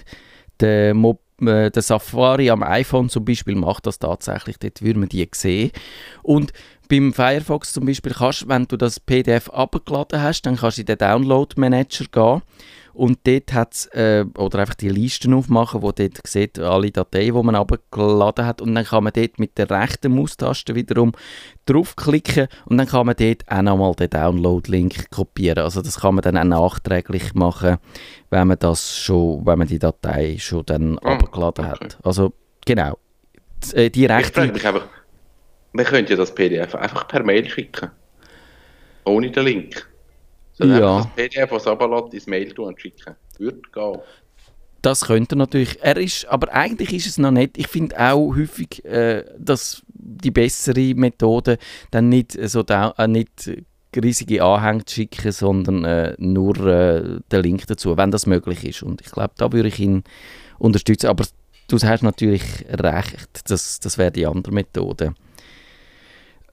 der, 0.60 0.94
Mo 0.94 1.18
äh, 1.42 1.70
der 1.70 1.82
Safari 1.82 2.48
am 2.48 2.62
iPhone 2.62 3.10
zum 3.10 3.26
Beispiel 3.26 3.56
macht 3.56 3.86
das 3.86 3.98
tatsächlich. 3.98 4.58
Dort 4.58 4.80
würde 4.80 4.98
man 4.98 5.10
die 5.10 5.28
sehen. 5.34 5.70
Und 6.22 6.54
beim 6.88 7.12
Firefox 7.12 7.74
zum 7.74 7.84
Beispiel 7.84 8.12
kannst, 8.12 8.48
wenn 8.48 8.66
du 8.66 8.76
das 8.78 9.00
PDF 9.00 9.50
abgeladen 9.50 10.22
hast, 10.22 10.42
dann 10.42 10.56
kannst 10.56 10.78
du 10.78 10.82
in 10.82 10.86
den 10.86 10.98
Download 10.98 11.60
Manager 11.60 12.06
gehen 12.10 12.42
und 12.96 13.18
dort 13.24 13.52
hat 13.52 13.88
äh, 13.92 14.24
oder 14.38 14.60
einfach 14.60 14.74
die 14.74 14.88
Listen 14.88 15.34
aufmachen, 15.34 15.82
wo 15.82 15.92
dort 15.92 16.26
sieht 16.26 16.58
alle 16.58 16.90
Dateien, 16.90 17.34
die 17.34 17.42
man 17.42 17.54
abgeladen 17.54 18.46
hat 18.46 18.62
und 18.62 18.74
dann 18.74 18.84
kann 18.84 19.04
man 19.04 19.12
dort 19.12 19.38
mit 19.38 19.58
der 19.58 19.70
rechten 19.70 20.14
Maustaste 20.14 20.74
wiederum 20.74 21.12
draufklicken 21.66 22.48
und 22.64 22.78
dann 22.78 22.86
kann 22.86 23.06
man 23.06 23.14
dort 23.16 23.42
auch 23.48 23.62
nochmal 23.62 23.94
den 23.94 24.10
Download-Link 24.10 25.10
kopieren. 25.10 25.64
Also 25.64 25.82
das 25.82 26.00
kann 26.00 26.14
man 26.14 26.22
dann 26.22 26.38
auch 26.38 26.44
nachträglich 26.44 27.34
machen, 27.34 27.76
wenn 28.30 28.48
man 28.48 28.58
das 28.58 28.96
schon, 28.98 29.44
wenn 29.44 29.58
man 29.58 29.68
die 29.68 29.78
Datei 29.78 30.36
schon 30.38 30.64
dann 30.64 30.98
oh, 30.98 31.08
abgeladen 31.08 31.66
okay. 31.66 31.74
hat. 31.84 31.98
Also 32.02 32.32
genau. 32.64 32.98
Die, 33.64 33.76
äh, 33.76 33.90
die 33.90 34.06
rechte... 34.06 34.44
Ich 34.46 34.52
mich 34.52 34.66
einfach, 34.66 34.86
man 35.72 35.84
könnte 35.84 36.14
ja 36.14 36.16
das 36.16 36.34
PDF 36.34 36.74
einfach 36.74 37.06
per 37.08 37.22
Mail 37.22 37.48
schicken. 37.48 37.90
Ohne 39.04 39.30
den 39.30 39.44
Link. 39.44 39.86
So 40.58 40.64
ja. 40.64 40.98
das 40.98 41.08
PDF, 41.14 41.50
was 41.50 41.66
runterlässt, 41.66 42.14
ins 42.14 42.26
Mail 42.26 42.52
tun 42.52 42.68
und 42.68 42.80
schicken. 42.80 43.14
Würde 43.38 43.60
gehen. 43.72 43.98
Das 44.82 45.06
könnte 45.06 45.36
natürlich. 45.36 45.82
Er 45.82 45.96
ist, 45.96 46.26
aber 46.26 46.52
eigentlich 46.52 46.94
ist 46.94 47.06
es 47.06 47.18
noch 47.18 47.30
nicht. 47.30 47.58
Ich 47.58 47.68
finde 47.68 47.98
auch 47.98 48.34
häufig, 48.34 48.84
äh, 48.84 49.24
dass 49.38 49.82
die 49.88 50.30
bessere 50.30 50.94
Methode 50.94 51.58
dann 51.90 52.08
nicht 52.08 52.38
so 52.48 52.62
da, 52.62 52.94
äh, 52.96 53.08
nicht 53.08 53.50
riesige 53.94 54.42
Anhänge 54.42 54.84
zu 54.84 54.94
schicken, 54.94 55.32
sondern 55.32 55.84
äh, 55.84 56.14
nur 56.18 56.56
äh, 56.66 57.20
den 57.32 57.42
Link 57.42 57.66
dazu, 57.66 57.96
wenn 57.96 58.10
das 58.10 58.26
möglich 58.26 58.64
ist. 58.64 58.82
Und 58.82 59.00
ich 59.00 59.10
glaube, 59.10 59.34
da 59.36 59.52
würde 59.52 59.68
ich 59.68 59.80
ihn 59.80 60.04
unterstützen. 60.58 61.08
Aber 61.08 61.24
du 61.68 61.78
hast 61.78 62.02
natürlich 62.02 62.42
recht, 62.70 63.50
das, 63.50 63.80
das 63.80 63.98
wäre 63.98 64.12
die 64.12 64.26
andere 64.26 64.54
Methode. 64.54 65.14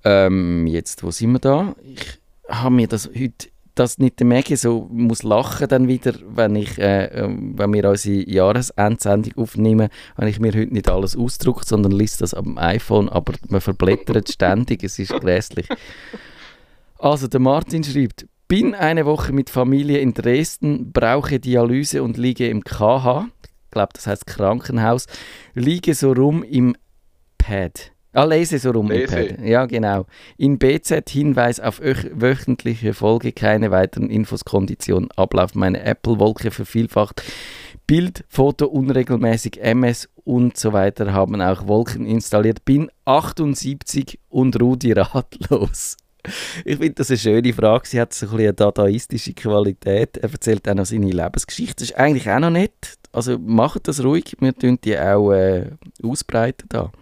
Ähm, 0.04 0.68
jetzt, 0.68 1.04
wo 1.04 1.12
sind 1.12 1.34
wir 1.34 1.40
da? 1.40 1.76
Ich 1.84 2.20
habe 2.50 2.76
mir 2.76 2.88
das 2.88 3.10
heute 3.10 3.48
dass 3.76 3.98
nicht 3.98 4.20
der 4.20 4.28
Maggie 4.28 4.56
so 4.56 4.88
muss 4.92 5.24
lachen 5.24 5.68
dann 5.68 5.88
wieder, 5.88 6.14
wenn 6.28 6.56
ich, 6.56 6.78
äh, 6.78 7.06
ähm, 7.06 7.58
wenn 7.58 7.74
wir 7.74 7.90
unsere 7.90 8.30
Jahresendsendung 8.30 9.34
aufnehmen, 9.36 9.90
wenn 10.16 10.28
ich 10.28 10.40
mir 10.40 10.54
heute 10.54 10.74
nicht 10.74 10.90
alles 10.90 11.16
ausdrucke, 11.16 11.66
sondern 11.66 11.92
liest 11.92 12.22
das 12.22 12.34
am 12.34 12.58
iPhone, 12.58 13.10
aber 13.10 13.34
man 13.50 13.62
verblättert 13.62 14.30
ständig, 14.32 14.84
es 14.84 15.00
ist 15.00 15.14
grässlich. 15.14 15.68
Also 17.00 17.28
der 17.28 17.40
Martin 17.40 17.84
schreibt, 17.84 18.28
bin 18.48 18.76
eine 18.76 19.06
Woche 19.06 19.34
mit 19.34 19.50
Familie 19.50 20.00
in 20.00 20.14
Dresden, 20.14 20.92
brauche 20.92 21.40
Dialyse 21.40 22.04
und 22.04 22.18
liege 22.18 22.48
im 22.48 22.64
KH, 22.64 23.28
ich 23.44 23.72
glaube 23.72 23.94
das 23.94 24.06
heißt 24.06 24.28
Krankenhaus, 24.28 25.08
liege 25.56 25.96
so 25.96 26.12
rum 26.12 26.44
im 26.44 26.76
Pad. 27.40 27.93
Ah, 28.14 28.26
lese 28.26 28.60
so 28.60 28.70
rum. 28.72 28.90
Lese. 28.92 29.38
Ja, 29.44 29.66
genau. 29.66 30.06
In 30.38 30.60
BZ 30.60 31.10
Hinweis 31.10 31.60
auf 31.60 31.82
wöchentliche 31.82 32.94
Folge, 32.94 33.32
keine 33.32 33.72
weiteren 33.72 34.10
Infos, 34.10 34.46
Kondition, 34.46 35.10
Ablauf. 35.16 35.56
Meine 35.56 35.84
Apple-Wolke 35.84 36.52
vervielfacht. 36.52 37.24
Bild, 37.88 38.24
Foto 38.30 38.68
unregelmäßig, 38.68 39.60
MS 39.62 40.10
und 40.24 40.58
so 40.58 40.74
weiter 40.74 41.12
haben 41.12 41.42
auch 41.42 41.68
Wolken 41.68 42.06
installiert. 42.06 42.64
Bin 42.66 42.90
78 43.06 44.20
und 44.30 44.62
Rudi 44.62 44.94
ratlos. 44.94 45.98
Ich 46.64 46.78
finde 46.78 46.94
das 46.94 47.10
eine 47.10 47.18
schöne 47.18 47.52
Frage. 47.52 47.86
Sie 47.86 48.00
hat 48.00 48.14
so 48.14 48.28
ein 48.28 48.40
eine 48.40 48.54
dadaistische 48.54 49.34
Qualität. 49.34 50.16
Er 50.16 50.32
erzählt 50.32 50.70
auch 50.70 50.74
noch 50.74 50.86
seine 50.86 51.12
Lebensgeschichte. 51.12 51.84
Das 51.84 51.90
ist 51.90 51.98
eigentlich 51.98 52.30
auch 52.30 52.40
noch 52.40 52.50
nett. 52.50 52.98
Also 53.12 53.38
macht 53.38 53.90
das 53.90 54.02
ruhig. 54.02 54.34
Wir 54.40 54.56
tun 54.56 54.80
die 54.82 54.98
auch 54.98 55.34
äh, 55.34 55.72
ausbreiten 56.02 56.70
da. 56.70 56.94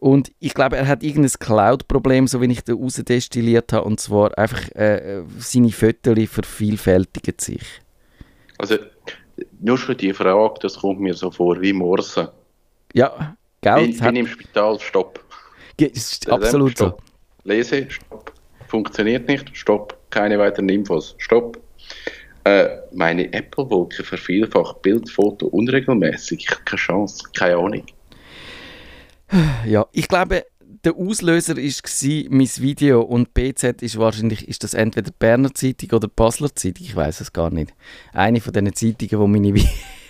Und 0.00 0.32
ich 0.38 0.54
glaube, 0.54 0.78
er 0.78 0.88
hat 0.88 1.02
irgendein 1.02 1.30
Cloud-Problem, 1.38 2.26
so 2.26 2.40
wie 2.40 2.50
ich 2.50 2.64
da 2.64 2.72
rausdestilliert 2.72 3.72
habe. 3.74 3.84
Und 3.84 4.00
zwar 4.00 4.36
einfach, 4.38 4.70
äh, 4.74 5.22
seine 5.38 5.70
Fotos 5.70 6.18
vervielfältigen 6.26 7.34
sich. 7.38 7.62
Also, 8.56 8.76
nur 9.60 9.76
schon 9.76 9.98
die 9.98 10.14
Frage, 10.14 10.54
das 10.62 10.78
kommt 10.78 11.00
mir 11.00 11.12
so 11.12 11.30
vor 11.30 11.60
wie 11.60 11.74
Morse. 11.74 12.32
Ja, 12.94 13.36
gell? 13.60 13.90
Ich 13.90 14.00
bin 14.00 14.16
im 14.16 14.26
Spital, 14.26 14.80
stopp. 14.80 15.22
Ist 15.78 16.28
absolut 16.30 16.72
stopp. 16.72 17.02
so. 17.44 17.48
Lese, 17.48 17.90
stopp. 17.90 18.32
Funktioniert 18.68 19.28
nicht, 19.28 19.54
stopp. 19.54 19.98
Keine 20.08 20.38
weiteren 20.38 20.68
Infos, 20.70 21.14
stopp. 21.18 21.58
Äh, 22.44 22.68
meine 22.92 23.30
Apple-Wolke 23.32 24.02
vervielfacht 24.02 24.80
Bild, 24.80 25.10
Foto 25.10 25.46
unregelmäßig. 25.48 26.46
Keine 26.64 26.78
Chance, 26.78 27.24
keine 27.34 27.56
Ahnung. 27.56 27.84
Ja, 29.64 29.86
ich 29.92 30.08
glaube, 30.08 30.44
der 30.84 30.96
Auslöser 30.96 31.56
war 31.56 32.30
mein 32.30 32.48
Video 32.58 33.02
und 33.02 33.34
BZ 33.34 33.82
ist 33.82 33.98
wahrscheinlich 33.98 34.48
ist 34.48 34.64
das 34.64 34.74
entweder 34.74 35.12
Berner 35.18 35.54
Zeitung 35.54 35.90
oder 35.92 36.08
Basler 36.08 36.54
Zeitung, 36.54 36.86
ich 36.86 36.96
weiß 36.96 37.20
es 37.20 37.32
gar 37.32 37.50
nicht. 37.50 37.74
Eine 38.12 38.40
von 38.40 38.52
diesen 38.52 38.74
Zeitungen, 38.74 39.22
wo 39.22 39.26
meine 39.26 39.54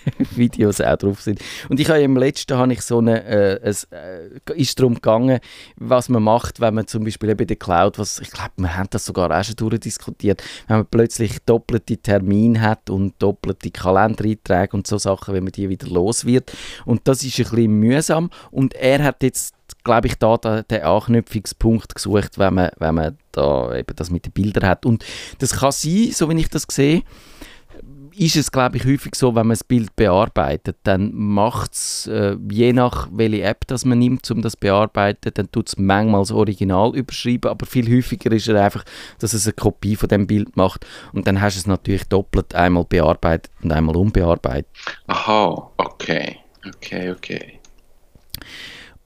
Videos 0.35 0.81
auch 0.81 0.97
drauf 0.97 1.21
sind. 1.21 1.39
Und 1.69 1.79
ich 1.79 1.89
habe 1.89 2.01
im 2.01 2.17
letzten 2.17 2.57
habe 2.57 2.73
ich 2.73 2.81
so 2.81 2.99
eine, 2.99 3.23
äh, 3.23 3.59
es 3.61 3.85
äh, 3.85 4.29
ist 4.55 4.79
darum 4.79 4.95
gegangen, 4.95 5.39
was 5.75 6.09
man 6.09 6.23
macht, 6.23 6.59
wenn 6.59 6.73
man 6.73 6.87
zum 6.87 7.03
Beispiel 7.03 7.35
bei 7.35 7.45
der 7.45 7.57
Cloud, 7.57 7.99
was 7.99 8.19
ich 8.19 8.31
glaube, 8.31 8.51
wir 8.57 8.77
haben 8.77 8.87
das 8.89 9.05
sogar 9.05 9.31
auch 9.31 9.43
schon 9.43 9.55
durchdiskutiert, 9.55 10.43
wenn 10.67 10.77
man 10.77 10.85
plötzlich 10.85 11.39
doppelte 11.45 11.97
Termine 11.97 12.61
hat 12.61 12.89
und 12.89 13.13
doppelte 13.19 13.71
Kalendereinträge 13.71 14.75
und 14.75 14.87
so 14.87 14.97
Sachen, 14.97 15.33
wenn 15.33 15.43
man 15.43 15.51
die 15.51 15.69
wieder 15.69 15.87
los 15.87 16.25
wird. 16.25 16.51
Und 16.85 17.07
das 17.07 17.23
ist 17.23 17.39
ein 17.39 17.45
bisschen 17.45 17.71
mühsam. 17.79 18.29
Und 18.51 18.73
er 18.73 19.03
hat 19.03 19.23
jetzt 19.23 19.55
glaube 19.83 20.07
ich, 20.07 20.15
da 20.15 20.37
den 20.37 20.83
Anknüpfungspunkt 20.83 21.95
gesucht, 21.95 22.37
wenn 22.37 22.53
man, 22.53 22.69
wenn 22.77 22.95
man 22.95 23.17
da 23.31 23.75
eben 23.75 23.95
das 23.95 24.11
mit 24.11 24.25
den 24.25 24.31
Bildern 24.31 24.69
hat. 24.69 24.85
Und 24.85 25.03
das 25.39 25.53
kann 25.53 25.71
sein, 25.71 26.11
so 26.11 26.29
wie 26.29 26.39
ich 26.39 26.49
das 26.49 26.65
sehe, 26.69 27.03
ist 28.21 28.35
es, 28.35 28.51
glaube 28.51 28.77
ich, 28.77 28.85
häufig 28.85 29.15
so, 29.15 29.29
wenn 29.29 29.47
man 29.47 29.55
das 29.55 29.63
Bild 29.63 29.95
bearbeitet, 29.95 30.77
dann 30.83 31.11
macht 31.11 31.73
es, 31.73 32.05
äh, 32.05 32.37
je 32.51 32.71
nach 32.71 33.09
welche 33.11 33.41
App 33.41 33.65
das 33.65 33.83
man 33.83 33.97
nimmt, 33.97 34.29
um 34.29 34.43
das 34.43 34.53
zu 34.53 34.59
bearbeiten, 34.59 35.31
dann 35.33 35.51
tut 35.51 35.69
es 35.69 35.77
manchmal 35.79 36.21
das 36.21 36.31
Original 36.31 36.95
überschreiben, 36.95 37.49
aber 37.49 37.65
viel 37.65 37.91
häufiger 37.91 38.31
ist 38.31 38.47
es 38.47 38.55
einfach, 38.55 38.85
dass 39.17 39.33
es 39.33 39.47
eine 39.47 39.53
Kopie 39.53 39.95
von 39.95 40.07
dem 40.07 40.27
Bild 40.27 40.55
macht 40.55 40.85
und 41.13 41.25
dann 41.25 41.41
hast 41.41 41.55
du 41.55 41.61
es 41.61 41.67
natürlich 41.67 42.03
doppelt 42.03 42.53
einmal 42.53 42.85
bearbeitet 42.85 43.51
und 43.63 43.71
einmal 43.71 43.97
unbearbeitet. 43.97 44.67
Aha, 45.07 45.71
okay, 45.77 46.37
okay, 46.67 47.09
okay. 47.09 47.59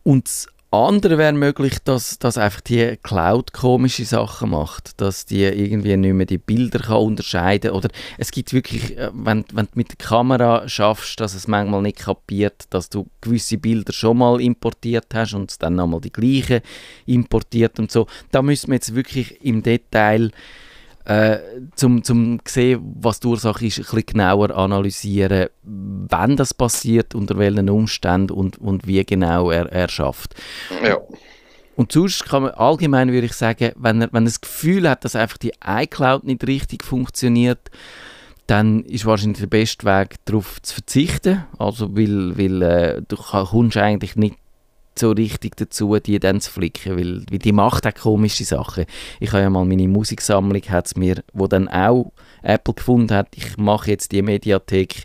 Und 0.04 0.26
das 0.26 0.48
andere 0.76 1.18
wäre 1.18 1.34
möglich, 1.34 1.78
dass, 1.84 2.20
dass 2.20 2.38
einfach 2.38 2.62
die 2.62 2.98
Cloud 3.02 3.54
komische 3.54 4.06
Sachen 4.06 4.52
macht, 4.52 5.00
dass 5.02 5.26
die 5.26 5.44
irgendwie 5.44 5.96
nicht 5.98 6.14
mehr 6.14 6.26
die 6.26 6.38
Bilder 6.38 6.80
kann 6.80 6.98
unterscheiden 6.98 7.72
oder 7.72 7.90
es 8.18 8.32
gibt 8.32 8.54
wirklich, 8.54 8.98
äh, 8.98 9.12
wenn, 9.14 9.46
wenn 9.54 9.66
du 9.66 9.72
mit 9.76 9.90
der 9.90 9.98
Kamera 9.98 10.68
schaffst, 10.68 11.20
dass 11.20 11.34
es 11.34 11.48
manchmal 11.48 11.82
nicht 11.82 12.00
kapiert, 12.00 12.66
dass 12.70 12.90
du 12.90 13.08
gewisse 13.22 13.58
Bilder 13.58 13.94
schon 13.94 14.18
mal 14.18 14.42
importiert 14.42 15.08
hast 15.14 15.34
und 15.34 15.62
dann 15.62 15.76
nochmal 15.76 16.02
die 16.02 16.12
gleichen 16.12 16.62
importiert 17.06 17.80
und 17.80 17.92
so, 17.92 18.08
da 18.32 18.42
müssen 18.42 18.70
wir 18.70 18.76
jetzt 18.76 18.96
wirklich 18.96 19.44
im 19.44 19.64
Detail 19.64 20.32
äh, 21.06 21.38
zum, 21.76 22.04
zum 22.04 22.40
sehen, 22.48 22.96
was 23.00 23.20
die 23.20 23.28
Ursache 23.28 23.66
ist, 23.66 23.78
ein 23.78 23.84
bisschen 23.84 24.06
genauer 24.06 24.56
analysieren, 24.56 25.50
wann 25.64 26.36
das 26.36 26.54
passiert, 26.54 27.16
unter 27.16 27.38
welchen 27.38 27.70
Umständen 27.70 28.32
und, 28.32 28.58
und 28.58 28.88
wie 28.88 29.04
genau 29.06 29.52
er, 29.52 29.72
er 29.72 29.88
schafft. 29.88 30.36
Ja. 30.84 30.98
Und 31.76 31.92
sonst 31.92 32.26
kann 32.26 32.44
man 32.44 32.52
allgemein 32.52 33.12
würde 33.12 33.28
ich 33.28 33.34
sagen, 33.34 33.72
wenn 33.76 34.02
er, 34.02 34.14
wenn 34.14 34.24
er 34.24 34.28
das 34.28 34.42
Gefühl 34.42 34.90
hat, 34.90 35.04
dass 35.04 35.16
einfach 35.16 35.38
die 35.38 35.54
iCloud 35.66 36.24
nicht 36.24 36.48
richtig 36.48 36.84
funktioniert, 36.84 37.70
dann 38.48 38.84
ist 38.84 39.06
wahrscheinlich 39.06 39.40
der 39.40 39.48
beste 39.48 39.86
Weg, 39.86 40.16
darauf 40.26 40.62
zu 40.62 40.76
verzichten. 40.76 41.46
Also, 41.58 41.96
weil, 41.96 42.38
weil 42.38 42.62
äh, 42.62 43.02
du 43.08 43.16
kommst 43.18 43.78
eigentlich 43.78 44.16
nicht 44.16 44.38
so 44.98 45.12
richtig 45.12 45.56
dazu, 45.58 45.98
die 46.00 46.20
dann 46.20 46.42
zu 46.42 46.52
flicken, 46.52 46.98
weil, 46.98 47.26
weil 47.30 47.40
die 47.40 47.52
macht 47.52 47.86
auch 47.88 47.94
komische 47.94 48.46
Sachen. 48.46 48.86
Ich 49.20 49.32
habe 49.32 49.44
ja 49.44 49.50
mal 49.50 49.66
meine 49.66 49.88
Musiksammlung, 49.88 50.62
hat's 50.70 50.96
mir, 50.96 51.24
wo 51.34 51.48
dann 51.48 51.68
auch 51.68 52.12
Apple 52.42 52.74
gefunden 52.74 53.14
hat, 53.14 53.30
ich 53.36 53.58
mache 53.58 53.92
jetzt 53.92 54.12
die 54.12 54.22
Mediathek 54.22 55.04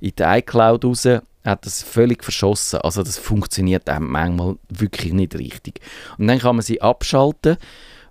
in 0.00 0.12
die 0.18 0.22
iCloud 0.22 0.84
raus, 0.84 1.06
hat 1.44 1.66
das 1.66 1.82
völlig 1.82 2.22
verschossen. 2.22 2.80
Also 2.80 3.02
das 3.02 3.18
funktioniert 3.18 3.90
auch 3.90 3.98
manchmal 3.98 4.56
wirklich 4.68 5.12
nicht 5.12 5.34
richtig. 5.36 5.80
Und 6.18 6.28
dann 6.28 6.38
kann 6.38 6.56
man 6.56 6.62
sie 6.62 6.80
abschalten 6.80 7.56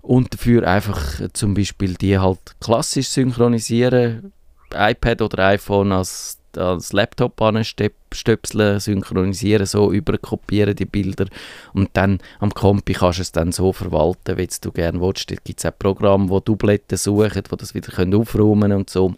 und 0.01 0.33
dafür 0.33 0.67
einfach 0.67 1.21
zum 1.33 1.53
Beispiel 1.53 1.93
die 1.93 2.17
halt 2.17 2.39
klassisch 2.59 3.07
synchronisieren, 3.09 4.33
iPad 4.73 5.21
oder 5.21 5.47
iPhone 5.47 5.91
als 5.91 6.40
als 6.57 6.93
Laptop 6.93 7.41
anstöpseln, 7.41 8.79
synchronisieren, 8.79 9.65
so 9.65 9.91
überkopieren 9.91 10.75
die 10.75 10.85
Bilder 10.85 11.25
und 11.73 11.89
dann 11.93 12.19
am 12.39 12.53
Kompi 12.53 12.93
kannst 12.93 13.19
du 13.19 13.21
es 13.23 13.31
dann 13.31 13.51
so 13.51 13.73
verwalten, 13.73 14.37
wie 14.37 14.47
du 14.61 14.71
gerne 14.71 14.99
willst. 15.01 15.31
Da 15.31 15.35
gibt 15.43 15.59
es 15.59 15.65
auch 15.65 15.77
Programme, 15.77 16.27
die 16.27 16.45
Dubletten 16.45 16.97
suchen, 16.97 17.43
die 17.43 17.57
das 17.57 17.73
wieder 17.73 18.17
aufräumen 18.17 18.61
können 18.61 18.77
und 18.79 18.89
so. 18.89 19.15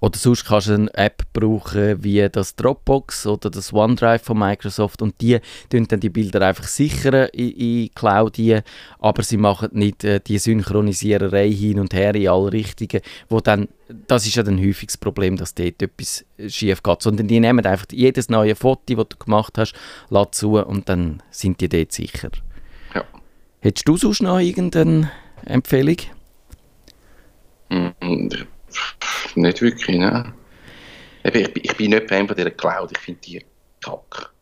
Oder 0.00 0.18
sonst 0.18 0.44
kannst 0.44 0.68
du 0.68 0.74
eine 0.74 0.94
App 0.94 1.24
brauchen 1.32 2.02
wie 2.02 2.26
das 2.30 2.56
Dropbox 2.56 3.26
oder 3.26 3.50
das 3.50 3.72
OneDrive 3.72 4.22
von 4.22 4.38
Microsoft 4.38 5.02
und 5.02 5.20
die 5.20 5.40
tun 5.68 5.86
dann 5.88 6.00
die 6.00 6.08
Bilder 6.08 6.40
einfach 6.46 6.64
sichern 6.64 7.28
in, 7.32 7.50
in 7.50 7.94
Cloud 7.94 8.36
hier, 8.36 8.62
aber 8.98 9.22
sie 9.22 9.36
machen 9.36 9.68
nicht 9.72 10.04
äh, 10.04 10.20
die 10.20 10.38
Synchronisiererei 10.38 11.50
hin 11.50 11.78
und 11.80 11.92
her 11.92 12.14
in 12.14 12.28
alle 12.28 12.52
Richtungen, 12.52 13.02
wo 13.28 13.40
dann, 13.40 13.68
das 14.06 14.26
ist 14.26 14.36
ja 14.36 14.42
dann 14.42 14.58
häufig 14.58 14.86
das 14.88 14.96
Problem, 14.96 15.36
dass 15.36 15.54
dort 15.54 15.82
etwas 15.82 16.24
schief 16.48 16.82
geht, 16.82 17.02
sondern 17.02 17.28
die 17.28 17.40
nehmen 17.40 17.64
einfach 17.66 17.86
jedes 17.92 18.30
neue 18.30 18.56
Foto, 18.56 18.94
das 18.94 19.08
du 19.10 19.16
gemacht 19.18 19.58
hast, 19.58 19.74
laden 20.08 20.32
zu 20.32 20.58
und 20.58 20.88
dann 20.88 21.22
sind 21.30 21.60
die 21.60 21.68
dort 21.68 21.92
sicher. 21.92 22.30
Ja. 22.94 23.04
Hättest 23.60 23.86
du 23.86 23.96
sonst 23.98 24.22
noch 24.22 24.38
irgendeine 24.38 25.10
Empfehlung? 25.44 25.96
Mm, 27.68 28.28
nicht 29.34 29.60
wirklich, 29.62 29.98
ne? 29.98 30.34
Ich, 31.22 31.34
ich 31.34 31.76
bin 31.76 31.90
nicht 31.90 32.08
Fan 32.08 32.26
von 32.26 32.36
dieser 32.36 32.50
Cloud, 32.50 32.90
ich 32.92 32.98
finde 32.98 33.20
die 33.20 33.44
kack. 33.82 34.32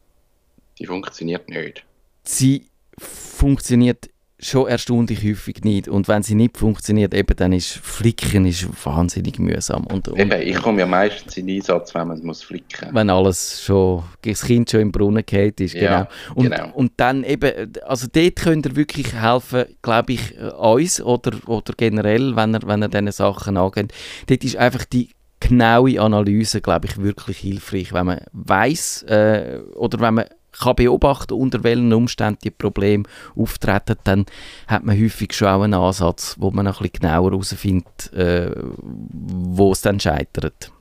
Die 0.79 0.87
funktioniert 0.87 1.49
nicht. 1.49 1.85
Sie 2.25 2.67
funktioniert 2.99 4.09
schon 4.41 4.69
erstaunlich 4.69 5.25
häufig 5.25 5.65
nicht. 5.65 5.89
Und 5.89 6.07
wenn 6.07 6.23
sie 6.23 6.35
nicht 6.35 6.57
funktioniert, 6.57 7.13
eben, 7.13 7.35
dann 7.37 7.53
ist 7.53 7.73
Flicken 7.73 8.47
ist 8.47 8.69
wahnsinnig 8.85 9.39
mühsam. 9.39 9.87
Und, 9.87 10.09
und 10.09 10.19
eben, 10.19 10.43
ich 10.43 10.57
komme 10.57 10.81
ja 10.81 10.87
meistens 10.87 11.37
in 11.37 11.49
Einsatz, 11.51 11.95
wenn 11.95 12.09
man 12.09 12.25
muss 12.25 12.43
flicken 12.45 12.91
Wenn 12.93 13.11
alles 13.11 13.63
schon, 13.63 14.05
das 14.23 14.43
Kind 14.43 14.71
schon 14.71 14.81
im 14.81 14.93
Brunnen 14.93 15.25
geht 15.27 15.61
ist, 15.61 15.75
Ja, 15.75 16.05
genau. 16.05 16.35
Und, 16.35 16.51
genau. 16.51 16.71
und 16.75 16.93
dann 16.99 17.25
eben, 17.25 17.73
also 17.85 18.07
dort 18.11 18.37
könnt 18.37 18.67
ihr 18.67 18.77
wirklich 18.77 19.13
helfen, 19.13 19.65
glaube 19.83 20.13
ich, 20.13 20.37
äh, 20.39 20.51
uns 20.51 21.01
oder, 21.03 21.33
oder 21.49 21.75
generell, 21.77 22.37
wenn 22.37 22.55
ihr, 22.55 22.61
wenn 22.65 22.83
ihr 22.83 22.89
diesen 22.89 23.13
Sachen 23.13 23.57
angeht. 23.57 23.93
Dort 24.29 24.45
ist 24.45 24.57
einfach 24.57 24.85
die 24.85 25.11
genaue 25.41 26.01
Analyse, 26.01 26.61
glaube 26.61 26.87
ich, 26.87 26.99
wirklich 26.99 27.39
hilfreich, 27.39 27.93
wenn 27.93 28.07
man 28.07 28.21
weiß 28.33 29.05
äh, 29.05 29.61
oder 29.75 30.01
wenn 30.01 30.15
man 30.15 30.25
kann 30.59 30.77
beobachten, 30.77 31.35
unter 31.35 31.63
welchen 31.65 31.93
Umständen 31.93 32.41
die 32.45 32.51
Probleme 32.51 33.05
auftreten, 33.37 33.97
dann 34.05 34.27
hat 34.67 34.85
man 34.85 35.01
häufig 35.01 35.33
schon 35.33 35.49
auch 35.49 35.63
einen 35.63 35.75
Ansatz, 35.75 36.37
wo 36.39 36.51
man 36.51 36.67
ein 36.67 36.73
bisschen 36.73 36.93
genauer 36.93 37.31
herausfindet, 37.31 38.13
äh, 38.13 38.51
wo 38.57 39.73
es 39.73 39.83
dann 39.83 40.01
scheitert. 40.01 40.73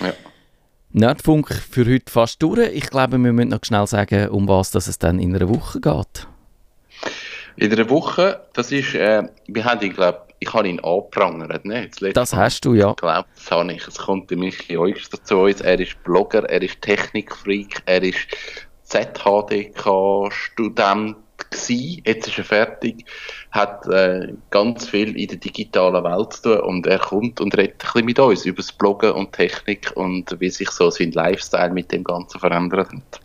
Ja. 0.00 0.12
Nerdfunk 0.90 1.52
für 1.52 1.84
heute 1.84 2.10
fast 2.10 2.42
durch. 2.42 2.72
Ich 2.72 2.88
glaube, 2.90 3.18
wir 3.18 3.32
müssen 3.32 3.50
noch 3.50 3.64
schnell 3.64 3.86
sagen, 3.86 4.28
um 4.30 4.48
was 4.48 4.70
dass 4.70 4.86
es 4.86 4.98
dann 4.98 5.20
in 5.20 5.34
einer 5.34 5.48
Woche 5.48 5.80
geht. 5.80 6.26
In 7.56 7.72
einer 7.72 7.90
Woche, 7.90 8.40
das 8.54 8.72
ist, 8.72 8.94
äh, 8.94 9.24
wir 9.46 9.64
haben 9.64 9.80
ihn, 9.82 9.92
glaube 9.92 10.27
ich, 10.40 10.52
habe 10.52 10.68
ihn 10.68 10.80
angeprangert, 10.80 11.64
ne? 11.64 11.88
Das, 12.12 12.34
hast 12.34 12.64
du, 12.64 12.74
ja. 12.74 12.90
Ich 12.90 12.96
glaube, 12.96 13.24
das 13.34 13.50
habe 13.50 13.72
ich. 13.72 13.86
Es 13.86 13.98
kommt 13.98 14.30
der 14.30 14.36
Michi 14.38 14.76
Eugster 14.76 15.22
zu 15.22 15.38
uns. 15.38 15.60
Er 15.60 15.78
ist 15.80 16.02
Blogger, 16.04 16.48
er 16.48 16.62
ist 16.62 16.80
Technikfreak, 16.82 17.82
er 17.86 18.02
ist 18.02 18.18
ZHDK-Student. 18.84 21.16
Jetzt 21.50 22.28
ist 22.28 22.38
er 22.38 22.44
fertig, 22.44 23.04
hat 23.52 23.86
äh, 23.86 24.34
ganz 24.50 24.88
viel 24.88 25.16
in 25.16 25.28
der 25.28 25.38
digitalen 25.38 26.02
Welt 26.04 26.32
zu 26.32 26.42
tun 26.42 26.58
und 26.60 26.86
er 26.86 26.98
kommt 26.98 27.40
und 27.40 27.56
redet 27.56 27.74
ein 27.74 27.78
bisschen 27.78 28.04
mit 28.04 28.18
uns 28.18 28.44
über 28.44 28.56
das 28.56 28.72
Bloggen 28.72 29.12
und 29.12 29.32
Technik 29.32 29.92
und 29.94 30.36
wie 30.40 30.50
sich 30.50 30.68
so 30.70 30.90
sein 30.90 31.12
Lifestyle 31.12 31.70
mit 31.70 31.92
dem 31.92 32.02
Ganzen 32.04 32.38
verändert 32.40 32.92
hat. 32.92 33.20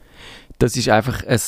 Das 0.59 0.77
ist 0.77 0.87
einfach 0.89 1.25
ein 1.25 1.41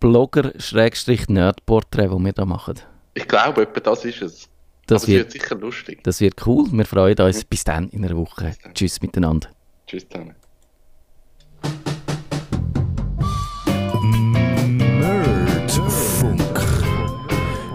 Blogger-Nerd-Porträt, 0.00 2.08
das 2.08 2.18
wir 2.18 2.32
da 2.32 2.44
machen. 2.44 2.80
Ich 3.14 3.26
glaube, 3.26 3.62
etwa 3.62 3.80
das 3.80 4.04
ist 4.04 4.22
es. 4.22 4.48
Das 4.88 5.06
wird, 5.06 5.24
wird 5.24 5.32
sicher 5.32 5.54
lustig. 5.54 6.02
das 6.02 6.20
wird 6.20 6.46
cool. 6.46 6.66
Wir 6.72 6.86
freuen 6.86 7.18
uns. 7.18 7.44
Bis 7.44 7.62
dann 7.62 7.90
in 7.90 8.04
einer 8.04 8.16
Woche. 8.16 8.54
Tschüss 8.72 9.02
miteinander. 9.02 9.50
Tschüss 9.86 10.06
zusammen. 10.08 10.34
Nerdfunk. 14.98 16.40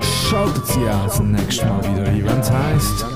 Schaltet 0.01 0.65
Sie 0.65 0.89
auch 0.89 1.05
das 1.05 1.19
nächste 1.19 1.65
Mal 1.67 1.83
wieder 1.83 2.03
ein, 2.07 2.25
wenn 2.25 2.39
es 2.39 2.51
heisst 2.51 3.12